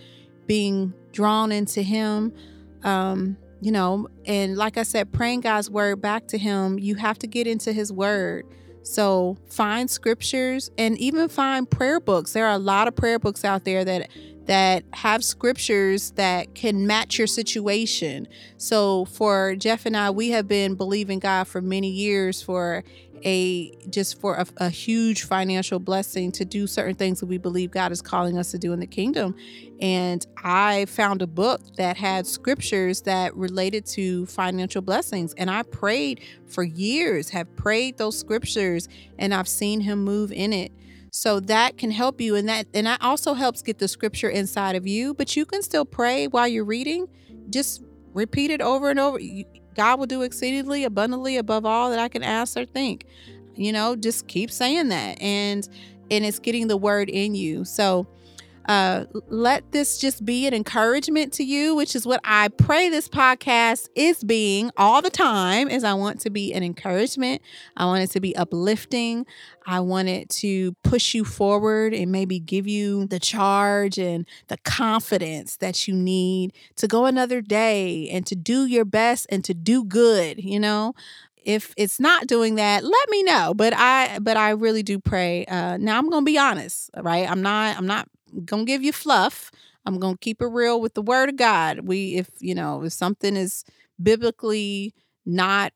being 0.47 0.95
drawn 1.11 1.51
into 1.51 1.83
Him. 1.83 2.33
Um, 2.81 3.38
you 3.61 3.71
know, 3.71 4.07
and 4.25 4.57
like 4.57 4.77
I 4.77 4.83
said, 4.83 5.11
praying 5.11 5.41
God's 5.41 5.69
word 5.69 6.01
back 6.01 6.27
to 6.27 6.37
Him, 6.37 6.79
you 6.79 6.95
have 6.95 7.17
to 7.19 7.27
get 7.27 7.47
into 7.47 7.73
His 7.73 7.91
word. 7.91 8.45
So 8.83 9.37
find 9.49 9.89
scriptures 9.89 10.69
and 10.77 10.97
even 10.99 11.27
find 11.27 11.69
prayer 11.69 11.99
books. 11.99 12.33
There 12.33 12.45
are 12.45 12.53
a 12.53 12.59
lot 12.59 12.87
of 12.87 12.95
prayer 12.95 13.17
books 13.17 13.43
out 13.43 13.65
there 13.65 13.83
that 13.83 14.09
that 14.45 14.83
have 14.93 15.23
scriptures 15.23 16.11
that 16.11 16.53
can 16.53 16.85
match 16.85 17.17
your 17.17 17.25
situation. 17.25 18.27
So 18.57 19.05
for 19.05 19.55
Jeff 19.55 19.87
and 19.87 19.97
I, 19.97 20.11
we 20.11 20.29
have 20.29 20.47
been 20.47 20.75
believing 20.75 21.17
God 21.17 21.47
for 21.47 21.61
many 21.61 21.89
years 21.89 22.43
for 22.43 22.83
a 23.25 23.71
just 23.89 24.21
for 24.21 24.35
a, 24.35 24.45
a, 24.57 24.69
huge 24.69 25.23
financial 25.23 25.79
blessing 25.79 26.31
to 26.33 26.45
do 26.45 26.67
certain 26.67 26.93
things 26.93 27.19
that 27.19 27.25
we 27.25 27.39
believe 27.39 27.71
God 27.71 27.91
is 27.91 28.01
calling 28.01 28.38
us 28.38 28.51
to 28.51 28.59
do 28.59 28.71
in 28.71 28.79
the 28.79 28.88
kingdom. 28.88 29.35
And 29.81 30.25
I 30.38 30.85
found 30.85 31.23
a 31.23 31.27
book 31.27 31.61
that 31.77 31.97
had 31.97 32.27
scriptures 32.27 33.01
that 33.01 33.35
related 33.35 33.85
to 33.88 34.27
financial 34.27 34.81
blessings. 34.81 35.33
And 35.33 35.49
I 35.49 35.63
prayed 35.63 36.21
for 36.45 36.63
years, 36.63 37.29
have 37.29 37.53
prayed 37.55 37.97
those 37.97 38.17
scriptures, 38.17 38.88
and 39.17 39.33
I've 39.33 39.47
seen 39.47 39.81
him 39.81 40.03
move 40.03 40.31
in 40.31 40.53
it. 40.53 40.71
So 41.11 41.39
that 41.41 41.77
can 41.77 41.91
help 41.91 42.21
you 42.21 42.35
and 42.35 42.47
that 42.49 42.67
and 42.73 42.85
that 42.88 43.01
also 43.01 43.33
helps 43.33 43.61
get 43.61 43.79
the 43.79 43.88
scripture 43.88 44.29
inside 44.29 44.75
of 44.75 44.85
you, 44.85 45.13
but 45.13 45.35
you 45.35 45.45
can 45.45 45.63
still 45.63 45.85
pray 45.85 46.27
while 46.27 46.47
you're 46.47 46.65
reading. 46.65 47.07
Just 47.49 47.83
repeat 48.13 48.51
it 48.51 48.61
over 48.61 48.89
and 48.89 48.99
over. 48.99 49.19
God 49.75 49.99
will 49.99 50.07
do 50.07 50.21
exceedingly 50.23 50.83
abundantly 50.83 51.38
above 51.38 51.65
all 51.65 51.89
that 51.89 51.99
I 51.99 52.07
can 52.07 52.23
ask 52.23 52.57
or 52.57 52.65
think. 52.65 53.05
you 53.55 53.71
know, 53.71 53.95
just 53.95 54.27
keep 54.27 54.51
saying 54.51 54.89
that. 54.89 55.21
And 55.21 55.67
and 56.11 56.25
it's 56.25 56.39
getting 56.39 56.67
the 56.67 56.77
word 56.77 57.09
in 57.09 57.35
you. 57.35 57.65
So 57.65 58.07
uh, 58.67 59.06
let 59.28 59.71
this 59.71 59.97
just 59.97 60.25
be 60.25 60.47
an 60.47 60.54
encouragement 60.54 61.34
to 61.34 61.43
you, 61.43 61.75
which 61.75 61.95
is 61.95 62.06
what 62.06 62.19
I 62.23 62.47
pray 62.47 62.89
this 62.89 63.08
podcast 63.08 63.89
is 63.95 64.23
being 64.23 64.71
all 64.75 65.01
the 65.01 65.10
time. 65.10 65.69
Is 65.69 65.84
I 65.84 65.93
want 65.93 66.21
to 66.21 66.30
be 66.30 66.54
an 66.54 66.63
encouragement. 66.63 67.41
I 67.78 67.86
want 67.86 68.04
it 68.04 68.12
to 68.12 68.19
be 68.19 68.36
uplifting. 68.36 69.25
I 69.67 69.80
want 69.80 70.08
it 70.08 70.30
to 70.30 70.73
push 70.84 71.13
you 71.13 71.25
forward 71.25 71.93
and 71.93 72.12
maybe 72.12 72.39
give 72.39 72.67
you 72.67 73.06
the 73.08 73.19
charge 73.19 73.97
and 73.97 74.28
the 74.47 74.58
confidence 74.58 75.58
that 75.58 75.88
you 75.88 75.93
need 75.93 76.54
to 76.78 76.88
go 76.88 77.06
another 77.06 77.41
day 77.41 78.10
and 78.10 78.25
to 78.28 78.36
do 78.36 78.65
your 78.65 78.86
best 78.86 79.28
and 79.30 79.43
to 79.45 79.54
do 79.54 79.84
good. 79.84 80.43
You 80.43 80.60
know, 80.60 80.95
if 81.43 81.73
it's 81.78 81.99
not 81.99 82.25
doing 82.25 82.56
that 82.56 82.84
let 82.84 83.10
me 83.10 83.21
know 83.21 83.54
but 83.54 83.71
i 83.78 84.17
but 84.19 84.36
i 84.36 84.49
really 84.49 84.82
do 84.82 84.97
pray 84.97 85.45
uh 85.45 85.78
now 85.78 85.97
i'm 85.97 86.10
gonna 86.10 86.25
be 86.25 86.39
honest 86.39 86.89
right 86.97 87.30
i'm 87.30 87.43
not 87.43 87.78
i'm 87.78 87.86
not 87.86 88.10
gonna 88.45 88.65
give 88.65 88.83
you 88.83 88.91
fluff. 88.91 89.51
I'm 89.85 89.99
gonna 89.99 90.17
keep 90.19 90.41
it 90.41 90.47
real 90.47 90.81
with 90.81 90.93
the 90.93 91.01
word 91.01 91.29
of 91.29 91.35
God. 91.38 91.81
We 91.88 92.15
if 92.15 92.29
you 92.39 92.55
know 92.55 92.83
if 92.83 92.93
something 92.93 93.35
is 93.35 93.63
biblically 94.01 94.93
not 95.25 95.73